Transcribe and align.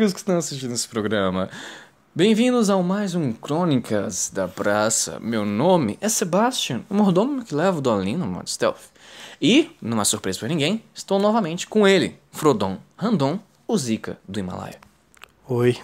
amigos 0.00 0.14
que 0.14 0.20
estão 0.20 0.38
assistindo 0.38 0.72
esse 0.72 0.88
programa. 0.88 1.50
Bem-vindos 2.14 2.70
a 2.70 2.78
mais 2.78 3.14
um 3.14 3.34
Crônicas 3.34 4.30
da 4.32 4.48
Praça. 4.48 5.20
Meu 5.20 5.44
nome 5.44 5.98
é 6.00 6.08
Sebastian, 6.08 6.80
o 6.88 6.94
mordomo 6.94 7.44
que 7.44 7.54
leva 7.54 7.76
o 7.76 7.80
Dolin 7.82 8.16
no 8.16 8.26
modo 8.26 8.48
stealth. 8.48 8.80
E, 9.42 9.70
numa 9.78 10.06
surpresa 10.06 10.38
para 10.38 10.48
ninguém, 10.48 10.82
estou 10.94 11.18
novamente 11.18 11.66
com 11.66 11.86
ele, 11.86 12.16
Frodon 12.32 12.78
Randon, 12.96 13.38
o 13.68 13.76
Zika 13.76 14.16
do 14.26 14.40
Himalaia. 14.40 14.78
Oi. 15.46 15.76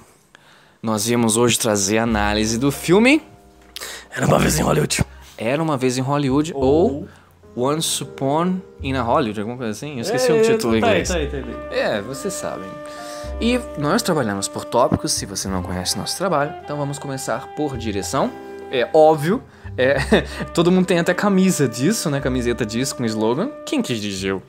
Nós 0.83 1.05
viemos 1.05 1.37
hoje 1.37 1.59
trazer 1.59 1.99
a 1.99 2.05
análise 2.05 2.59
do 2.59 2.73
filme 2.73 3.21
Era 4.11 4.27
uma 4.27 4.39
vez 4.39 4.59
em 4.59 4.63
Hollywood. 4.63 5.05
Era 5.37 5.63
uma 5.63 5.77
vez 5.77 5.99
em 5.99 6.01
Hollywood 6.01 6.55
ou, 6.55 7.07
Once 7.55 8.03
Upon 8.03 8.63
in 8.83 8.95
a 8.95 9.03
Hollywood, 9.03 9.41
alguma 9.41 9.59
coisa 9.59 9.73
assim. 9.73 9.97
Eu 9.97 10.01
esqueci 10.01 10.33
o 10.33 10.41
título 10.41 10.75
em 10.75 10.81
tá 10.81 10.87
inglês. 10.87 11.09
tá 11.11 11.17
aí, 11.17 11.27
tá 11.27 11.37
aí, 11.37 11.43
tá 11.43 11.69
aí. 11.71 11.79
É, 11.79 12.01
vocês 12.01 12.33
sabem. 12.33 12.71
E 13.41 13.61
nós 13.79 14.03
trabalhamos 14.03 14.49
por 14.49 14.65
tópicos, 14.65 15.13
se 15.13 15.27
você 15.27 15.47
não 15.47 15.63
conhece 15.63 15.99
nosso 15.99 16.17
trabalho, 16.17 16.55
então 16.65 16.77
vamos 16.77 16.99
começar 16.99 17.49
por 17.55 17.77
direção. 17.77 18.33
É 18.71 18.89
óbvio, 18.95 19.43
é, 19.77 19.97
todo 20.55 20.73
mundo 20.73 20.87
tem 20.87 20.99
até 20.99 21.13
camisa 21.13 21.69
disso, 21.69 22.11
né? 22.11 22.19
Camiseta 22.19 22.65
disso 22.65 22.97
com 22.97 23.05
slogan. 23.05 23.51
Quem 23.67 23.83
que 23.83 23.95
dirigiu? 23.95 24.43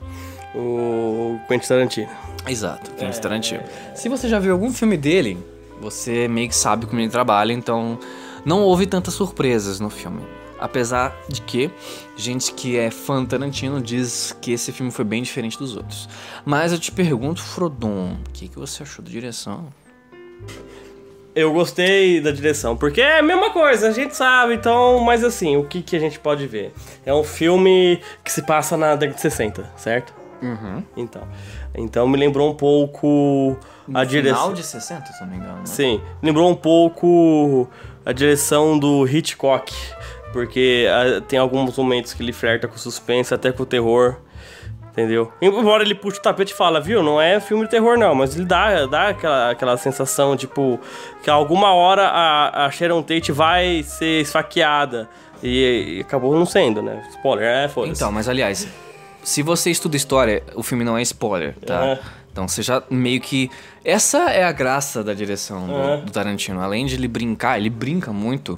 O 0.54 1.38
Quentin 1.46 1.68
Tarantino. 1.68 2.08
Exato, 2.46 2.90
Quentin 2.92 3.20
Tarantino. 3.20 3.62
Se 3.94 4.08
você 4.08 4.26
já 4.26 4.38
viu 4.38 4.52
algum 4.52 4.72
filme 4.72 4.96
dele, 4.96 5.36
você 5.80 6.26
meio 6.26 6.48
que 6.48 6.56
sabe 6.56 6.86
como 6.86 6.98
ele 6.98 7.10
trabalha, 7.10 7.52
então 7.52 7.98
não 8.42 8.62
houve 8.62 8.86
tantas 8.86 9.12
surpresas 9.12 9.78
no 9.78 9.90
filme. 9.90 10.22
Apesar 10.58 11.14
de 11.28 11.42
que 11.42 11.70
gente 12.18 12.52
que 12.52 12.76
é 12.76 12.90
fã 12.90 13.24
Tarantino 13.24 13.80
diz 13.80 14.36
que 14.40 14.52
esse 14.52 14.72
filme 14.72 14.90
foi 14.90 15.04
bem 15.04 15.22
diferente 15.22 15.56
dos 15.56 15.76
outros. 15.76 16.08
Mas 16.44 16.72
eu 16.72 16.78
te 16.78 16.90
pergunto, 16.90 17.42
Frodon, 17.42 18.16
o 18.28 18.30
que, 18.32 18.48
que 18.48 18.58
você 18.58 18.82
achou 18.82 19.04
da 19.04 19.10
direção? 19.10 19.66
Eu 21.34 21.52
gostei 21.52 22.20
da 22.20 22.32
direção, 22.32 22.76
porque 22.76 23.00
é 23.00 23.20
a 23.20 23.22
mesma 23.22 23.50
coisa, 23.50 23.88
a 23.88 23.92
gente 23.92 24.16
sabe, 24.16 24.54
então, 24.54 24.98
mas 25.00 25.22
assim, 25.22 25.56
o 25.56 25.64
que, 25.64 25.82
que 25.82 25.94
a 25.94 26.00
gente 26.00 26.18
pode 26.18 26.46
ver? 26.48 26.72
É 27.06 27.14
um 27.14 27.22
filme 27.22 28.00
que 28.24 28.32
se 28.32 28.42
passa 28.42 28.76
na 28.76 28.96
década 28.96 29.14
de 29.14 29.20
60, 29.20 29.72
certo? 29.76 30.12
Uhum. 30.42 30.82
Então. 30.96 31.22
Então 31.74 32.08
me 32.08 32.16
lembrou 32.16 32.50
um 32.50 32.54
pouco 32.54 33.56
a 33.94 34.04
direção. 34.04 34.36
Final 34.36 34.54
de 34.54 34.62
60, 34.64 35.12
se 35.12 35.20
não 35.20 35.28
me 35.28 35.36
engano. 35.36 35.58
Né? 35.58 35.66
Sim, 35.66 36.00
lembrou 36.22 36.50
um 36.50 36.56
pouco 36.56 37.68
a 38.04 38.12
direção 38.12 38.78
do 38.78 39.06
Hitchcock, 39.06 39.72
porque 40.38 40.86
ah, 40.88 41.20
tem 41.20 41.36
alguns 41.36 41.76
momentos 41.76 42.14
que 42.14 42.22
ele 42.22 42.32
flerta 42.32 42.68
com 42.68 42.78
suspense, 42.78 43.34
até 43.34 43.50
com 43.50 43.64
o 43.64 43.66
terror, 43.66 44.18
entendeu? 44.92 45.32
Embora 45.42 45.82
ele 45.82 45.96
puxe 45.96 46.20
o 46.20 46.22
tapete 46.22 46.52
e 46.52 46.56
fala, 46.56 46.80
viu, 46.80 47.02
não 47.02 47.20
é 47.20 47.40
filme 47.40 47.64
de 47.64 47.70
terror 47.70 47.98
não, 47.98 48.14
mas 48.14 48.36
ele 48.36 48.44
dá, 48.44 48.86
dá 48.86 49.08
aquela, 49.08 49.50
aquela 49.50 49.76
sensação, 49.76 50.36
tipo, 50.36 50.78
que 51.24 51.28
alguma 51.28 51.74
hora 51.74 52.06
a, 52.06 52.66
a 52.66 52.70
Sharon 52.70 53.02
Tate 53.02 53.32
vai 53.32 53.82
ser 53.82 54.20
esfaqueada, 54.22 55.08
e, 55.42 55.96
e 55.96 56.00
acabou 56.02 56.36
não 56.38 56.46
sendo, 56.46 56.80
né? 56.82 57.04
Spoiler, 57.10 57.44
é, 57.44 57.68
foda-se. 57.68 57.94
Então, 57.94 58.12
mas 58.12 58.28
aliás, 58.28 58.68
se 59.24 59.42
você 59.42 59.72
estuda 59.72 59.96
história, 59.96 60.44
o 60.54 60.62
filme 60.62 60.84
não 60.84 60.96
é 60.96 61.02
spoiler, 61.02 61.56
tá? 61.66 61.84
É. 61.84 61.98
Então 62.30 62.46
você 62.46 62.62
já 62.62 62.80
meio 62.88 63.20
que. 63.20 63.50
Essa 63.84 64.30
é 64.30 64.44
a 64.44 64.52
graça 64.52 65.02
da 65.02 65.12
direção 65.14 65.66
do, 65.66 65.74
É. 65.74 65.96
do 65.96 66.12
Tarantino. 66.12 66.60
Além 66.60 66.86
de 66.86 66.94
ele 66.94 67.08
brincar, 67.08 67.58
ele 67.58 67.70
brinca 67.70 68.12
muito, 68.12 68.56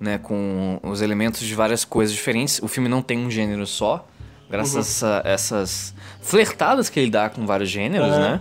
né, 0.00 0.18
com 0.18 0.78
os 0.82 1.00
elementos 1.02 1.40
de 1.40 1.54
várias 1.54 1.84
coisas 1.84 2.14
diferentes. 2.14 2.60
O 2.62 2.68
filme 2.68 2.88
não 2.88 3.00
tem 3.02 3.18
um 3.18 3.30
gênero 3.30 3.66
só, 3.66 4.06
graças 4.50 5.02
Uhum. 5.02 5.08
a 5.08 5.22
essas 5.24 5.94
flertadas 6.20 6.88
que 6.88 7.00
ele 7.00 7.10
dá 7.10 7.28
com 7.28 7.46
vários 7.46 7.70
gêneros, 7.70 8.12
É. 8.14 8.18
né? 8.18 8.40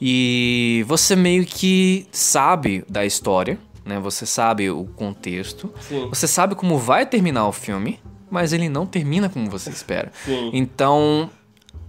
E 0.00 0.84
você 0.86 1.14
meio 1.16 1.44
que 1.46 2.06
sabe 2.12 2.84
da 2.88 3.04
história, 3.06 3.58
né? 3.84 3.98
Você 4.00 4.26
sabe 4.26 4.70
o 4.70 4.84
contexto. 4.84 5.72
Sim. 5.80 6.08
Você 6.08 6.26
sabe 6.26 6.54
como 6.54 6.78
vai 6.78 7.06
terminar 7.06 7.46
o 7.46 7.52
filme, 7.52 8.00
mas 8.30 8.52
ele 8.52 8.68
não 8.68 8.86
termina 8.86 9.28
como 9.28 9.48
você 9.48 9.70
espera. 9.70 10.10
Sim. 10.24 10.50
Então, 10.52 11.30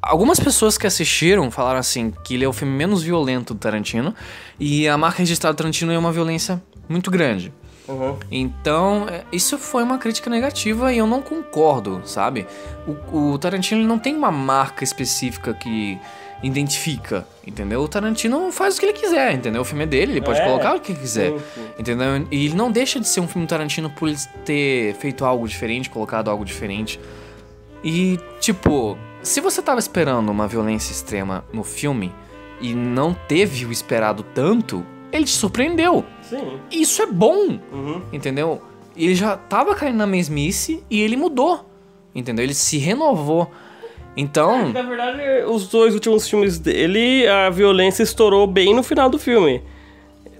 algumas 0.01 0.39
pessoas 0.39 0.77
que 0.77 0.85
assistiram 0.85 1.49
falaram 1.49 1.79
assim 1.79 2.13
que 2.23 2.35
ele 2.35 2.45
é 2.45 2.47
o 2.47 2.53
filme 2.53 2.73
menos 2.73 3.01
violento 3.03 3.53
do 3.53 3.59
Tarantino 3.59 4.13
e 4.59 4.87
a 4.87 4.97
marca 4.97 5.19
registrada 5.19 5.53
do 5.53 5.57
Tarantino 5.57 5.91
é 5.91 5.97
uma 5.97 6.11
violência 6.11 6.61
muito 6.87 7.09
grande. 7.09 7.51
Uhum. 7.87 8.17
Então, 8.31 9.07
é, 9.09 9.23
isso 9.31 9.57
foi 9.57 9.83
uma 9.83 9.97
crítica 9.97 10.29
negativa 10.29 10.91
e 10.91 10.97
eu 10.97 11.05
não 11.07 11.21
concordo, 11.21 12.01
sabe? 12.05 12.47
O, 13.11 13.31
o 13.33 13.37
Tarantino 13.37 13.83
não 13.85 13.99
tem 13.99 14.15
uma 14.15 14.31
marca 14.31 14.83
específica 14.83 15.53
que 15.53 15.99
identifica, 16.43 17.25
entendeu? 17.45 17.81
O 17.81 17.87
Tarantino 17.87 18.51
faz 18.51 18.77
o 18.77 18.79
que 18.79 18.85
ele 18.87 18.93
quiser, 18.93 19.33
entendeu? 19.33 19.61
O 19.61 19.65
filme 19.65 19.83
é 19.83 19.87
dele, 19.87 20.13
ele 20.13 20.21
pode 20.21 20.39
É. 20.39 20.45
colocar 20.45 20.75
o 20.75 20.79
que 20.79 20.93
quiser, 20.93 21.31
Sim, 21.31 21.39
sim. 21.55 21.67
entendeu? 21.79 22.27
E 22.31 22.45
ele 22.45 22.55
não 22.55 22.71
deixa 22.71 22.99
de 22.99 23.07
ser 23.07 23.19
um 23.19 23.27
filme 23.27 23.47
Tarantino 23.47 23.89
por 23.89 24.09
ele 24.09 24.17
ter 24.43 24.93
feito 24.95 25.25
algo 25.25 25.47
diferente, 25.47 25.89
colocado 25.89 26.29
algo 26.29 26.43
diferente. 26.45 26.99
E, 27.83 28.19
tipo, 28.39 28.97
se 29.21 29.39
você 29.41 29.61
tava 29.61 29.79
esperando 29.79 30.29
uma 30.29 30.47
violência 30.47 30.91
extrema 30.91 31.45
no 31.53 31.63
filme 31.63 32.11
e 32.59 32.73
não 32.73 33.13
teve 33.13 33.65
o 33.65 33.71
esperado 33.71 34.23
tanto, 34.33 34.85
ele 35.11 35.25
te 35.25 35.31
surpreendeu. 35.31 36.03
Sim. 36.29 36.59
Isso 36.71 37.01
é 37.01 37.05
bom, 37.05 37.59
Uhum. 37.71 38.01
entendeu? 38.11 38.61
Ele 38.95 39.13
já 39.15 39.35
tava 39.37 39.75
caindo 39.75 39.97
na 39.97 40.07
mesmice 40.07 40.83
e 40.89 41.01
ele 41.01 41.15
mudou, 41.17 41.65
entendeu? 42.13 42.43
Ele 42.43 42.53
se 42.53 42.77
renovou. 42.77 43.49
Então, 44.17 44.69
Na 44.69 44.81
verdade, 44.81 45.21
os 45.47 45.67
dois 45.67 45.93
últimos 45.93 46.27
filmes 46.29 46.57
dele, 46.57 47.27
a 47.27 47.49
violência 47.49 48.01
estourou 48.03 48.47
bem 48.47 48.73
no 48.73 48.81
final 48.81 49.09
do 49.09 49.19
filme. 49.19 49.61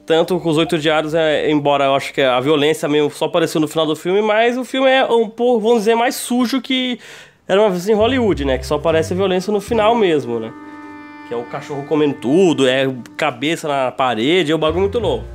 Tanto 0.06 0.40
com 0.40 0.50
os 0.50 0.58
Oito 0.58 0.78
Diários, 0.78 1.14
é, 1.14 1.50
embora 1.52 1.86
eu 1.86 1.96
acho 1.96 2.14
que 2.14 2.22
a 2.22 2.40
violência 2.40 2.88
mesmo 2.88 3.10
só 3.10 3.26
apareceu 3.26 3.60
no 3.60 3.68
final 3.68 3.86
do 3.86 3.96
filme, 3.96 4.22
mas 4.22 4.56
o 4.58 4.64
filme 4.64 4.88
é 4.90 5.04
um 5.06 5.28
pouco, 5.28 5.60
vamos 5.62 5.80
dizer, 5.80 5.96
mais 5.96 6.16
sujo 6.16 6.62
que 6.62 7.00
era 7.48 7.60
uma 7.60 7.70
vez 7.70 7.90
em 7.90 7.94
Hollywood, 7.94 8.46
né? 8.46 8.58
Que 8.58 8.66
só 8.66 8.76
aparece 8.76 9.14
a 9.14 9.16
violência 9.16 9.52
no 9.52 9.60
final 9.60 9.94
mesmo, 9.96 10.40
né? 10.40 10.54
Que 11.28 11.34
é 11.34 11.38
o 11.38 11.44
cachorro 11.44 11.84
comendo 11.88 12.14
tudo, 12.22 12.68
é 12.68 12.88
cabeça 13.18 13.68
na 13.68 13.92
parede, 13.92 14.52
é 14.52 14.56
um 14.56 14.60
bagulho 14.60 14.82
muito 14.82 15.00
louco. 15.00 15.26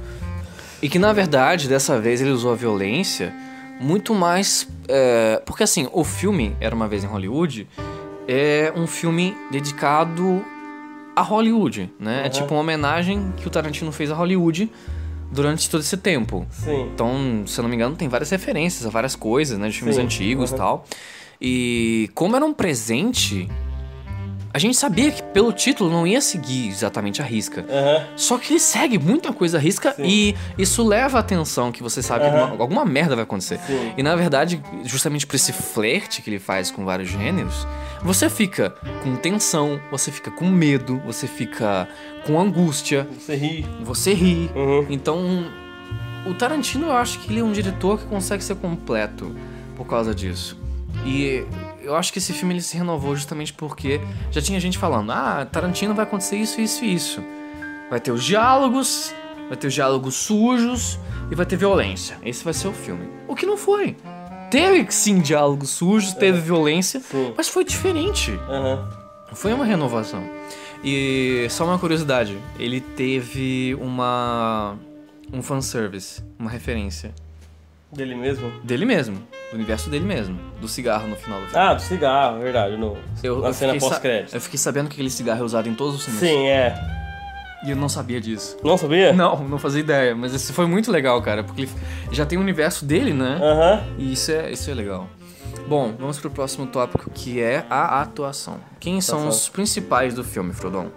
E 0.82 0.88
que 0.88 0.98
na 0.98 1.12
verdade 1.12 1.68
dessa 1.68 2.00
vez 2.00 2.20
ele 2.20 2.30
usou 2.30 2.52
a 2.52 2.54
violência 2.56 3.32
muito 3.80 4.14
mais. 4.14 4.68
é, 4.88 5.40
porque 5.46 5.62
assim, 5.62 5.88
o 5.92 6.04
filme 6.04 6.54
Era 6.60 6.74
uma 6.74 6.86
Vez 6.88 7.02
em 7.04 7.06
Hollywood 7.06 7.66
é 8.28 8.72
um 8.76 8.86
filme 8.86 9.34
dedicado 9.50 10.44
a 11.16 11.22
Hollywood, 11.22 11.92
né? 11.98 12.20
É 12.20 12.24
Uhum. 12.24 12.30
tipo 12.30 12.54
uma 12.54 12.60
homenagem 12.60 13.32
que 13.36 13.46
o 13.46 13.50
Tarantino 13.50 13.90
fez 13.90 14.10
a 14.10 14.14
Hollywood 14.14 14.70
durante 15.32 15.68
todo 15.70 15.80
esse 15.80 15.96
tempo. 15.96 16.46
Sim. 16.50 16.90
Então, 16.94 17.42
se 17.46 17.58
eu 17.58 17.62
não 17.62 17.68
me 17.68 17.76
engano, 17.76 17.96
tem 17.96 18.08
várias 18.08 18.30
referências 18.30 18.86
a 18.86 18.90
várias 18.90 19.16
coisas, 19.16 19.58
né? 19.58 19.68
De 19.68 19.76
filmes 19.78 19.96
Sim, 19.96 20.02
antigos 20.02 20.50
e 20.50 20.52
uhum. 20.54 20.58
tal. 20.58 20.84
E 21.40 22.10
como 22.14 22.36
era 22.36 22.44
um 22.44 22.52
presente, 22.52 23.48
a 24.52 24.58
gente 24.58 24.76
sabia 24.76 25.10
que 25.12 25.22
pelo 25.22 25.52
título 25.52 25.90
não 25.90 26.06
ia 26.06 26.20
seguir 26.20 26.68
exatamente 26.68 27.22
a 27.22 27.24
risca. 27.24 27.64
Só 28.16 28.36
que 28.36 28.52
ele 28.52 28.60
segue 28.60 28.98
muita 28.98 29.32
coisa 29.32 29.58
à 29.58 29.60
risca 29.60 29.92
Sim. 29.92 30.02
e 30.04 30.34
isso 30.58 30.82
leva 30.86 31.18
a 31.18 31.20
atenção 31.20 31.70
que 31.70 31.82
você 31.82 32.02
sabe 32.02 32.24
que 32.28 32.36
alguma, 32.36 32.62
alguma 32.62 32.84
merda 32.84 33.14
vai 33.14 33.22
acontecer. 33.22 33.60
Sim. 33.66 33.92
E 33.96 34.02
na 34.02 34.16
verdade, 34.16 34.60
justamente 34.84 35.26
por 35.26 35.36
esse 35.36 35.52
flerte 35.52 36.20
que 36.20 36.28
ele 36.30 36.38
faz 36.40 36.70
com 36.70 36.84
vários 36.84 37.08
gêneros, 37.08 37.66
você 38.02 38.28
fica 38.28 38.70
com 39.04 39.14
tensão, 39.16 39.80
você 39.90 40.10
fica 40.10 40.30
com 40.30 40.46
medo, 40.46 41.00
você 41.06 41.26
fica 41.28 41.88
com 42.26 42.40
angústia, 42.40 43.06
Você 43.18 43.36
ri. 43.36 43.66
você 43.82 44.12
ri. 44.14 44.50
Uhum. 44.54 44.86
Então, 44.90 45.46
o 46.26 46.34
Tarantino 46.34 46.86
eu 46.86 46.92
acho 46.92 47.20
que 47.20 47.30
ele 47.32 47.40
é 47.40 47.44
um 47.44 47.52
diretor 47.52 47.98
que 47.98 48.06
consegue 48.06 48.42
ser 48.42 48.56
completo 48.56 49.34
por 49.76 49.86
causa 49.86 50.14
disso. 50.14 50.58
E 51.06 51.44
eu 51.82 51.94
acho 51.96 52.12
que 52.12 52.18
esse 52.18 52.32
filme 52.32 52.54
ele 52.54 52.62
se 52.62 52.76
renovou 52.76 53.14
justamente 53.16 53.52
porque 53.52 54.00
já 54.30 54.40
tinha 54.40 54.58
gente 54.60 54.78
falando: 54.78 55.10
"Ah, 55.12 55.46
Tarantino 55.50 55.94
vai 55.94 56.04
acontecer 56.04 56.36
isso, 56.36 56.60
isso 56.60 56.84
e 56.84 56.94
isso. 56.94 57.22
Vai 57.88 58.00
ter 58.00 58.12
os 58.12 58.24
diálogos, 58.24 59.12
vai 59.48 59.56
ter 59.56 59.66
os 59.66 59.74
diálogos 59.74 60.14
sujos 60.14 60.98
e 61.30 61.34
vai 61.34 61.44
ter 61.46 61.56
violência. 61.56 62.18
Esse 62.24 62.44
vai 62.44 62.52
ser 62.54 62.68
o 62.68 62.72
filme". 62.72 63.08
O 63.28 63.34
que 63.34 63.46
não 63.46 63.56
foi. 63.56 63.96
Teve 64.50 64.90
sim 64.90 65.20
diálogos 65.20 65.70
sujos, 65.70 66.12
teve 66.12 66.40
violência, 66.40 66.98
Sim. 67.00 67.32
mas 67.36 67.48
foi 67.48 67.64
diferente. 67.64 68.32
Aham. 68.48 68.88
Foi 69.32 69.52
uma 69.52 69.64
renovação. 69.64 70.24
E 70.82 71.46
só 71.50 71.64
uma 71.64 71.78
curiosidade, 71.78 72.36
ele 72.58 72.80
teve 72.80 73.76
uma 73.80 74.76
um 75.32 75.40
fanservice, 75.42 76.20
uma 76.36 76.50
referência 76.50 77.14
Dele 77.92 78.16
mesmo? 78.16 78.50
dele 78.64 78.84
mesmo, 78.84 79.22
do 79.50 79.56
universo 79.56 79.90
dele 79.90 80.04
mesmo, 80.04 80.38
do 80.60 80.68
cigarro 80.68 81.08
no 81.08 81.16
final 81.16 81.40
do 81.40 81.46
filme. 81.46 81.58
Ah, 81.64 81.74
do 81.74 81.82
cigarro, 81.82 82.38
verdade. 82.40 82.76
No, 82.76 82.96
eu, 83.22 83.40
na 83.40 83.48
eu 83.48 83.54
cena 83.54 83.78
pós-crédito. 83.78 84.34
Eu 84.34 84.40
fiquei 84.40 84.58
sabendo 84.58 84.88
que 84.88 84.94
aquele 84.94 85.10
cigarro 85.10 85.40
é 85.40 85.44
usado 85.44 85.68
em 85.68 85.74
todos 85.74 85.96
os 85.96 86.04
filmes. 86.04 86.20
Sim, 86.20 86.46
é. 86.46 86.74
E 87.64 87.70
eu 87.70 87.76
não 87.76 87.88
sabia 87.88 88.20
disso. 88.20 88.56
Não 88.64 88.78
sabia? 88.78 89.12
Não, 89.12 89.46
não 89.46 89.58
fazia 89.58 89.80
ideia, 89.80 90.14
mas 90.14 90.32
isso 90.32 90.52
foi 90.52 90.66
muito 90.66 90.90
legal, 90.90 91.20
cara, 91.20 91.44
porque 91.44 91.62
ele 91.62 91.70
já 92.12 92.24
tem 92.24 92.38
o 92.38 92.40
universo 92.40 92.84
dele, 92.86 93.12
né? 93.12 93.38
Aham. 93.42 93.82
E 93.98 94.12
isso 94.12 94.30
é, 94.32 94.50
isso 94.50 94.70
é 94.70 94.74
legal. 94.74 95.06
Bom, 95.68 95.94
vamos 95.98 96.18
pro 96.18 96.30
próximo 96.30 96.66
tópico 96.66 97.10
que 97.10 97.40
é 97.40 97.64
a 97.68 98.00
atuação. 98.00 98.58
Quem 98.78 99.00
são 99.00 99.18
Atuação. 99.18 99.38
os 99.40 99.48
principais 99.48 100.14
do 100.14 100.24
filme, 100.24 100.52
Frodon? 100.52 100.88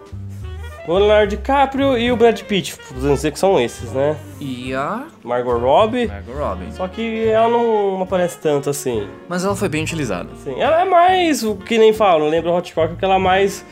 O 0.86 0.98
Leonardo 0.98 1.30
DiCaprio 1.34 1.96
e 1.96 2.12
o 2.12 2.16
Brad 2.16 2.38
Pitt, 2.42 2.76
podemos 2.76 3.14
dizer 3.16 3.32
que 3.32 3.38
são 3.38 3.58
esses, 3.58 3.90
né? 3.92 4.14
E 4.38 4.74
a 4.74 5.04
Margot 5.22 5.56
Robbie. 5.56 6.06
Margot 6.06 6.32
Robbie. 6.34 6.72
Só 6.72 6.86
que 6.88 7.26
ela 7.26 7.48
não 7.48 8.02
aparece 8.02 8.38
tanto 8.38 8.68
assim. 8.68 9.08
Mas 9.26 9.44
ela 9.44 9.56
foi 9.56 9.70
bem 9.70 9.82
utilizada. 9.82 10.28
Sim, 10.44 10.60
ela 10.60 10.82
é 10.82 10.84
mais, 10.84 11.42
o 11.42 11.56
que 11.56 11.78
nem 11.78 11.94
falo, 11.94 12.28
lembra 12.28 12.50
o 12.50 12.58
Hitchcock 12.58 12.96
que 12.96 13.04
ela 13.04 13.14
é 13.14 13.18
mais 13.18 13.64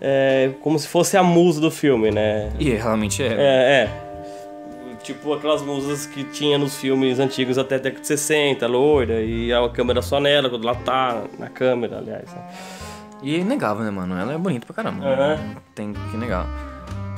é, 0.00 0.50
como 0.60 0.78
se 0.78 0.86
fosse 0.86 1.16
a 1.16 1.24
musa 1.24 1.60
do 1.60 1.72
filme, 1.72 2.12
né? 2.12 2.52
E 2.58 2.70
realmente 2.70 3.20
é. 3.22 3.26
É, 3.26 3.32
é. 3.36 3.90
Tipo 5.02 5.34
aquelas 5.34 5.60
musas 5.60 6.06
que 6.06 6.22
tinha 6.24 6.56
nos 6.56 6.76
filmes 6.76 7.18
antigos 7.18 7.58
até 7.58 7.74
a 7.74 7.78
década 7.78 8.00
de 8.00 8.06
60, 8.06 8.66
loira, 8.66 9.20
e 9.20 9.52
a 9.52 9.68
câmera 9.68 10.00
só 10.00 10.20
nela, 10.20 10.48
quando 10.48 10.68
ela 10.68 10.76
tá 10.76 11.24
na 11.38 11.48
câmera, 11.48 11.98
aliás. 11.98 12.32
né? 12.32 12.42
E 13.24 13.34
é 13.34 13.38
inegável, 13.38 13.82
né, 13.84 13.90
mano? 13.90 14.16
Ela 14.16 14.34
é 14.34 14.38
bonita 14.38 14.66
pra 14.66 14.74
caramba. 14.74 15.04
Não 15.36 15.62
Tem 15.74 15.92
que 15.92 16.16
negar. 16.16 16.46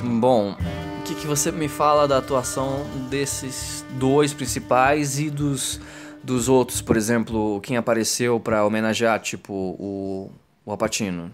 Bom, 0.01 0.51
o 0.99 1.03
que, 1.03 1.13
que 1.15 1.27
você 1.27 1.51
me 1.51 1.67
fala 1.67 2.07
da 2.07 2.17
atuação 2.17 2.85
desses 3.09 3.85
dois 3.91 4.33
principais 4.33 5.19
e 5.19 5.29
dos, 5.29 5.81
dos 6.23 6.47
outros, 6.47 6.81
por 6.81 6.95
exemplo, 6.95 7.59
quem 7.61 7.75
apareceu 7.77 8.39
pra 8.39 8.65
homenagear, 8.65 9.19
tipo, 9.19 9.53
o, 9.53 10.31
o 10.65 10.71
Alpatino? 10.71 11.29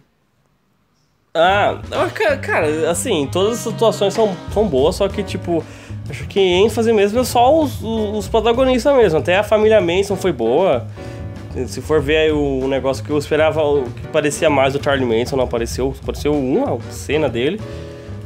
Ah, 1.36 1.80
ca- 2.14 2.38
cara, 2.38 2.90
assim, 2.92 3.28
todas 3.32 3.54
as 3.54 3.60
situações 3.74 4.14
são, 4.14 4.36
são 4.54 4.68
boas, 4.68 4.96
só 4.96 5.08
que, 5.10 5.24
tipo, 5.24 5.64
acho 6.10 6.28
que 6.28 6.40
ênfase 6.40 6.94
mesmo 6.94 7.20
é 7.20 7.24
só 7.24 7.60
os, 7.60 7.82
os, 7.82 8.18
os 8.18 8.28
protagonistas 8.28 8.96
mesmo. 8.96 9.20
Até 9.20 9.38
a 9.38 9.44
família 9.44 9.82
Manson 9.82 10.16
foi 10.16 10.32
boa. 10.32 10.88
Se 11.68 11.82
for 11.82 12.02
ver 12.02 12.18
aí 12.18 12.32
o 12.32 12.68
negócio 12.68 13.04
que 13.04 13.10
eu 13.10 13.18
esperava, 13.18 13.62
o 13.64 13.84
que 13.84 14.08
parecia 14.08 14.50
mais 14.50 14.74
do 14.74 14.84
Charlie 14.84 15.06
Manson, 15.06 15.36
não 15.36 15.44
apareceu. 15.44 15.94
Apareceu 16.02 16.34
uma 16.34 16.80
cena 16.90 17.30
dele. 17.30 17.62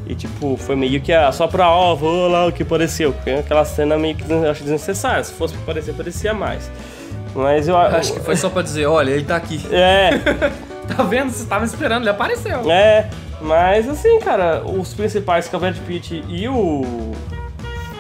E, 0.06 0.16
tipo, 0.16 0.56
foi 0.56 0.76
meio 0.76 1.02
que 1.02 1.12
a, 1.12 1.32
só 1.34 1.48
pra, 1.48 1.70
ó, 1.70 1.94
vou 1.94 2.30
lá 2.30 2.46
o 2.46 2.52
que 2.52 2.64
apareceu. 2.64 3.12
Porque 3.12 3.32
aquela 3.32 3.66
cena 3.66 3.98
meio 3.98 4.16
que 4.16 4.32
eu 4.32 4.50
acho 4.50 4.64
desnecessária. 4.64 5.24
Se 5.24 5.34
fosse 5.34 5.54
pra 5.54 5.64
aparecer, 5.64 5.94
parecia 5.94 6.34
mais. 6.34 6.72
Mas 7.36 7.68
eu 7.68 7.78
Acho 7.78 8.14
que 8.14 8.20
foi 8.22 8.36
só 8.36 8.50
pra 8.50 8.62
dizer, 8.62 8.86
olha, 8.86 9.12
ele 9.12 9.26
tá 9.26 9.36
aqui. 9.36 9.62
É, 9.72 10.12
Tá 10.88 11.04
vendo? 11.04 11.32
Você 11.32 11.46
tava 11.46 11.66
esperando, 11.66 12.04
ele 12.04 12.10
apareceu. 12.10 12.72
É, 12.72 13.10
mas 13.42 13.88
assim, 13.90 14.20
cara, 14.20 14.64
os 14.66 14.94
principais, 14.94 15.48
que 15.48 15.54
é 15.54 15.58
o 15.58 15.60
Brad 15.60 15.78
Pitt 15.80 16.24
e 16.28 16.48
o 16.48 17.12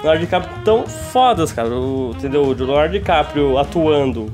Leonardo 0.01 0.21
DiCaprio, 0.21 0.63
tão 0.63 0.87
fodas, 0.87 1.51
cara. 1.51 1.69
O, 1.69 2.13
entendeu? 2.15 2.43
O 2.43 2.53
Leonardo 2.53 2.93
DiCaprio 2.93 3.57
atuando. 3.57 4.31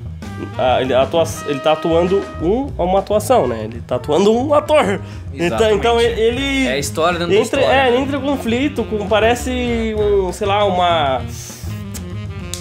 Ah, 0.57 0.81
ele, 0.81 0.93
atua, 0.93 1.23
ele 1.47 1.59
tá 1.59 1.73
atuando 1.73 2.21
um, 2.41 2.67
uma 2.77 2.99
atuação, 2.99 3.47
né? 3.47 3.63
Ele 3.63 3.81
tá 3.81 3.95
atuando 3.95 4.31
um 4.33 4.53
ator. 4.53 4.99
Então, 5.33 5.45
Exatamente. 5.45 5.75
então 5.75 5.99
ele. 5.99 6.21
ele 6.21 6.67
É 6.67 6.73
a 6.73 6.77
história 6.77 7.19
dentro 7.19 7.33
da 7.33 7.39
entra, 7.39 7.59
história. 7.61 7.81
É, 7.81 7.87
ele 7.87 7.97
entra 7.97 8.17
em 8.17 8.21
conflito 8.21 8.83
com. 8.83 9.07
Parece 9.07 9.95
um, 9.97 10.31
sei 10.31 10.47
lá, 10.47 10.63
uma. 10.65 11.21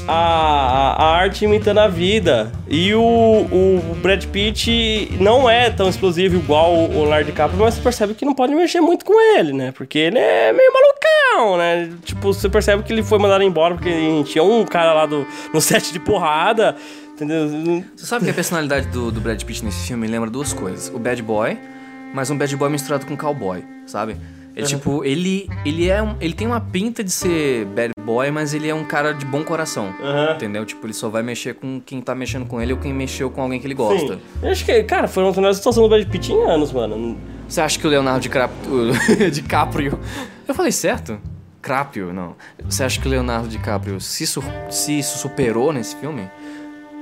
A, 0.08 0.14
a, 0.14 1.04
a 1.04 1.16
arte 1.16 1.44
imitando 1.44 1.78
a 1.78 1.86
vida. 1.86 2.50
E 2.66 2.92
o, 2.92 3.00
o 3.00 3.96
Brad 4.02 4.24
Pitt 4.26 5.16
não 5.20 5.48
é 5.48 5.70
tão 5.70 5.88
explosivo 5.88 6.34
igual 6.34 6.74
o 6.74 7.02
Leonardo 7.02 7.26
DiCaprio, 7.26 7.60
mas 7.60 7.74
você 7.74 7.80
percebe 7.80 8.14
que 8.14 8.24
não 8.24 8.34
pode 8.34 8.52
mexer 8.52 8.80
muito 8.80 9.04
com 9.04 9.20
ele, 9.38 9.52
né? 9.52 9.70
Porque 9.70 9.98
ele 9.98 10.18
é 10.18 10.52
meio 10.52 10.72
malucão, 10.72 11.56
né? 11.56 11.92
Tipo, 12.04 12.32
você 12.32 12.48
percebe 12.48 12.82
que 12.82 12.92
ele 12.92 13.04
foi 13.04 13.18
mandado 13.18 13.44
embora 13.44 13.74
porque 13.74 13.92
tinha 14.24 14.42
um 14.42 14.64
cara 14.64 14.92
lá 14.92 15.06
do, 15.06 15.24
no 15.54 15.60
set 15.60 15.92
de 15.92 16.00
porrada, 16.00 16.74
entendeu? 17.14 17.84
Você 17.96 18.06
sabe 18.06 18.24
que 18.24 18.30
a 18.30 18.34
personalidade 18.34 18.88
do, 18.88 19.10
do 19.10 19.20
Brad 19.20 19.42
Pitt 19.42 19.64
nesse 19.64 19.86
filme 19.86 20.06
lembra 20.06 20.30
duas 20.30 20.52
coisas. 20.52 20.92
O 20.94 20.98
bad 20.98 21.22
boy, 21.22 21.58
mas 22.14 22.30
um 22.30 22.36
bad 22.36 22.54
boy 22.56 22.70
misturado 22.70 23.06
com 23.06 23.16
cowboy, 23.16 23.64
sabe? 23.86 24.16
É 24.54 24.62
tipo, 24.62 25.02
ele 25.02 25.48
ele 25.64 25.88
é 25.88 26.02
um, 26.02 26.14
ele 26.20 26.34
tem 26.34 26.46
uma 26.46 26.60
pinta 26.60 27.02
de 27.02 27.10
ser 27.10 27.64
bad 27.66 27.92
boy, 27.98 28.30
mas 28.30 28.52
ele 28.52 28.68
é 28.68 28.74
um 28.74 28.84
cara 28.84 29.12
de 29.12 29.24
bom 29.24 29.42
coração. 29.42 29.94
Aham. 30.00 30.34
Entendeu? 30.34 30.66
Tipo, 30.66 30.86
ele 30.86 30.92
só 30.92 31.08
vai 31.08 31.22
mexer 31.22 31.54
com 31.54 31.80
quem 31.80 32.02
tá 32.02 32.14
mexendo 32.14 32.46
com 32.46 32.60
ele 32.60 32.72
ou 32.72 32.78
quem 32.78 32.92
mexeu 32.92 33.30
com 33.30 33.40
alguém 33.40 33.58
que 33.58 33.66
ele 33.66 33.74
gosta. 33.74 34.14
Sim. 34.14 34.20
Eu 34.42 34.50
acho 34.50 34.64
que, 34.64 34.82
cara, 34.84 35.08
foi 35.08 35.22
uma 35.22 35.32
das 35.32 35.56
situação 35.56 35.82
do 35.82 35.88
Brad 35.88 36.06
Pitt 36.06 36.32
em 36.32 36.42
anos, 36.44 36.70
mano. 36.70 37.16
Você 37.48 37.60
acha 37.60 37.78
que 37.78 37.86
o 37.86 37.90
Leonardo 37.90 38.20
DiCaprio, 38.20 38.92
DiCaprio... 39.32 39.98
Eu 40.46 40.54
falei 40.54 40.72
certo? 40.72 41.18
Crapio, 41.62 42.12
não. 42.12 42.34
Você 42.64 42.82
acha 42.82 43.00
que 43.00 43.06
o 43.06 43.10
Leonardo 43.10 43.48
DiCaprio 43.48 44.00
se, 44.00 44.26
se 44.70 45.02
superou 45.02 45.72
nesse 45.72 45.94
filme? 45.96 46.28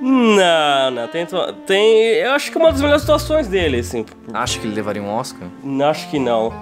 Não, 0.00 0.90
não, 0.90 1.08
tem, 1.08 1.26
tem. 1.66 1.96
Eu 2.14 2.32
acho 2.32 2.50
que 2.50 2.56
é 2.56 2.60
uma 2.60 2.72
das 2.72 2.80
melhores 2.80 3.02
situações 3.02 3.46
dele, 3.48 3.78
assim. 3.80 4.04
Acha 4.32 4.58
que 4.58 4.66
ele 4.66 4.74
levaria 4.74 5.02
um 5.02 5.10
Oscar? 5.12 5.46
Acho 5.90 6.08
que 6.10 6.18
não. 6.18 6.52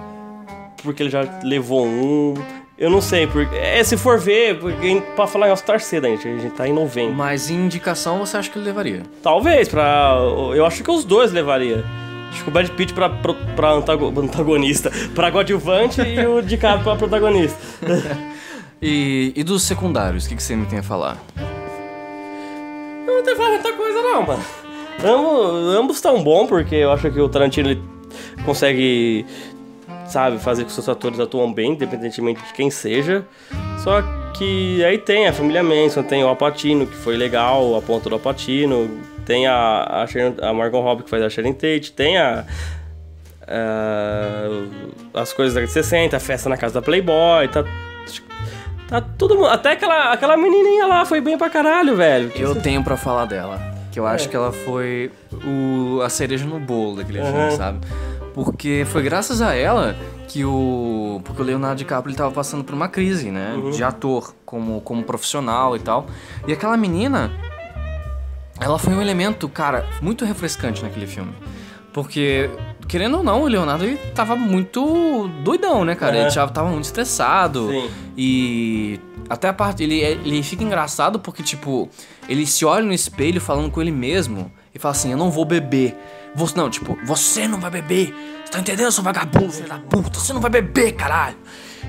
Porque 0.82 1.02
ele 1.02 1.11
já 1.11 1.23
levou 1.43 1.87
um. 1.87 2.35
Eu 2.76 2.90
não 2.90 3.00
sei, 3.00 3.26
porque. 3.26 3.55
É, 3.56 3.82
se 3.85 3.96
for 3.96 4.19
ver, 4.19 4.58
porque 4.58 5.02
pra 5.17 5.26
falar 5.26 5.49
em 5.49 5.52
Oscar 5.52 5.81
cedo, 5.81 6.06
a 6.06 6.11
gente, 6.11 6.26
a 6.26 6.38
gente 6.38 6.50
tá 6.55 6.67
em 6.69 6.73
novembro. 6.73 7.14
Mas 7.14 7.49
em 7.50 7.55
indicação, 7.55 8.19
você 8.19 8.37
acha 8.37 8.50
que 8.50 8.58
ele 8.58 8.67
levaria? 8.67 9.02
Talvez, 9.23 9.69
pra. 9.69 10.17
Eu 10.55 10.64
acho 10.67 10.82
que 10.82 10.90
os 10.90 11.05
dois 11.05 11.32
levaria. 11.32 11.85
Acho 12.31 12.43
que 12.44 12.50
o 12.50 12.52
Brad 12.52 12.69
Pitt 12.70 12.93
pra, 12.93 13.08
pra, 13.08 13.32
pra 13.56 13.70
antago- 13.70 14.12
antagonista, 14.20 14.93
pra 15.14 15.32
coadjuvante 15.32 16.00
e 16.02 16.26
o 16.26 16.43
DiCaprio 16.43 16.85
pra 16.85 16.96
protagonista. 16.96 17.58
E, 18.81 19.32
e 19.35 19.43
dos 19.43 19.64
secundários, 19.64 20.25
o 20.25 20.29
que, 20.29 20.37
que 20.37 20.43
você 20.43 20.55
me 20.55 20.64
tem 20.67 20.79
a 20.79 20.82
falar? 20.85 21.19
Eu 23.08 23.14
não 23.16 23.22
que 23.25 23.34
falar 23.37 23.49
muita 23.50 23.72
coisa, 23.72 24.02
não, 24.02 24.22
mano. 24.22 24.43
Ambos, 25.78 25.96
estão 25.96 26.22
bom, 26.22 26.46
porque 26.46 26.75
eu 26.75 26.93
acho 26.93 27.10
que 27.10 27.20
o 27.20 27.28
Tarantino 27.28 27.70
ele 27.70 27.82
consegue, 28.44 29.25
sabe, 30.06 30.38
fazer 30.38 30.62
com 30.62 30.69
que 30.69 30.75
seus 30.75 30.88
atores 30.88 31.19
atuam 31.20 31.52
bem, 31.52 31.72
independentemente 31.72 32.44
de 32.44 32.52
quem 32.52 32.70
seja. 32.70 33.25
Só 33.82 34.02
que 34.37 34.84
aí 34.84 34.99
tem 34.99 35.26
a 35.26 35.32
família 35.32 35.62
Manson, 35.62 36.02
tem 36.02 36.22
o 36.25 36.28
Alpatino, 36.28 36.87
que 36.87 36.96
foi 36.96 37.16
legal, 37.16 37.76
a 37.76 37.82
ponta 37.82 38.08
do 38.08 38.14
Alpatino, 38.16 38.90
tem 39.25 39.46
a, 39.46 40.02
a, 40.02 40.06
Sharon- 40.06 40.34
a 40.43 40.52
Margot 40.52 40.81
Robbie, 40.81 41.04
que 41.04 41.11
faz 41.11 41.22
a 41.22 41.31
Sharon 41.31 41.52
Tate, 41.52 41.93
tem 41.93 42.19
a. 42.19 42.44
a- 43.46 44.49
as 45.14 45.32
coisas 45.32 45.54
da 45.54 45.61
década 45.61 45.81
de 45.81 45.84
60, 45.87 46.16
a 46.16 46.20
festa 46.20 46.49
na 46.49 46.56
casa 46.56 46.75
da 46.75 46.82
Playboy, 46.82 47.49
tá. 47.49 47.64
Tá 48.88 49.00
todo 49.02 49.35
mundo. 49.35 49.49
Até 49.49 49.73
aquela, 49.73 50.12
aquela 50.12 50.37
menininha 50.37 50.87
lá 50.87 51.04
foi 51.04 51.21
bem 51.21 51.37
pra 51.37 51.50
caralho, 51.50 51.95
velho. 51.95 52.33
Eu 52.35 52.54
tenho 52.54 52.83
pra 52.83 52.97
falar 52.97 53.26
dela. 53.26 53.61
Que 53.92 54.00
eu 54.00 54.07
acho 54.07 54.28
que 54.28 54.35
ela 54.37 54.50
foi 54.50 55.11
o, 55.45 56.00
a 56.02 56.09
cereja 56.09 56.47
no 56.47 56.59
bolo 56.59 56.97
daquele 56.97 57.21
filme, 57.23 57.38
Aham. 57.38 57.50
sabe? 57.57 57.87
Porque 58.35 58.85
foi 58.88 59.02
graças 59.02 59.42
a 59.42 59.54
ela 59.54 59.95
que 60.26 60.45
o. 60.45 61.21
Porque 61.25 61.42
o 61.42 61.45
Leonardo 61.45 61.76
DiCaprio 61.76 62.11
ele 62.11 62.16
tava 62.16 62.30
passando 62.30 62.64
por 62.64 62.75
uma 62.75 62.88
crise, 62.88 63.30
né? 63.30 63.54
De 63.75 63.83
ator, 63.85 64.35
como, 64.47 64.80
como 64.80 65.02
profissional 65.02 65.76
e 65.76 65.80
tal. 65.80 66.07
E 66.47 66.52
aquela 66.52 66.76
menina. 66.76 67.30
Ela 68.61 68.78
foi 68.78 68.92
um 68.92 69.00
elemento, 69.00 69.49
cara, 69.49 69.87
muito 70.02 70.25
refrescante 70.25 70.83
naquele 70.83 71.07
filme. 71.07 71.33
Porque, 71.92 72.50
querendo 72.88 73.18
ou 73.18 73.23
não, 73.23 73.42
o 73.42 73.47
Leonardo 73.47 73.85
ele 73.85 73.99
tava 74.14 74.35
muito 74.35 75.28
doidão, 75.45 75.85
né, 75.85 75.95
cara? 75.95 76.16
É. 76.16 76.21
Ele 76.23 76.30
já 76.30 76.49
tava 76.49 76.71
muito 76.71 76.87
estressado. 76.87 77.68
Sim. 77.68 77.90
E 78.16 79.00
até 79.28 79.49
a 79.49 79.52
parte. 79.52 79.83
Ele, 79.83 80.00
ele 80.00 80.42
fica 80.42 80.64
engraçado 80.64 81.21
porque, 81.21 81.42
tipo, 81.42 81.88
ele 82.28 82.47
se 82.47 82.64
olha 82.64 82.85
no 82.85 82.92
espelho 82.92 83.40
falando 83.40 83.71
com 83.71 83.80
ele 83.80 83.92
mesmo 83.92 84.50
e 84.75 84.78
fala 84.78 84.92
assim: 84.92 85.12
Eu 85.12 85.18
não 85.18 85.30
vou 85.30 85.45
beber. 85.45 85.95
Você, 86.35 86.57
não, 86.57 86.71
tipo, 86.71 86.97
você 87.04 87.47
não 87.47 87.61
vai 87.61 87.71
beber. 87.71 88.14
Você 88.45 88.52
tá 88.52 88.61
entendendo, 88.61 88.90
seu 88.90 89.04
vagabundo, 89.04 89.52
filho 89.52 89.68
da 89.68 89.78
puta? 89.78 90.18
Você 90.18 90.33
não 90.33 90.40
vai 90.40 90.50
beber, 90.50 90.92
caralho. 90.92 91.37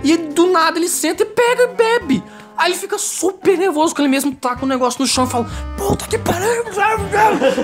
E 0.04 0.18
do 0.18 0.52
nada 0.52 0.78
ele 0.78 0.90
senta 0.90 1.24
e 1.24 1.26
pega 1.26 1.64
e 1.64 1.68
bebe. 1.68 2.24
Aí 2.58 2.72
ele 2.72 2.78
fica 2.78 2.98
super 2.98 3.58
nervoso 3.58 3.96
com 3.96 4.02
ele 4.02 4.10
mesmo, 4.10 4.36
taca 4.36 4.66
o 4.66 4.68
negócio 4.68 5.00
no 5.02 5.08
chão 5.08 5.24
e 5.24 5.28
fala: 5.28 5.48
Puta 5.78 6.06
que 6.08 6.18
pariu. 6.18 6.66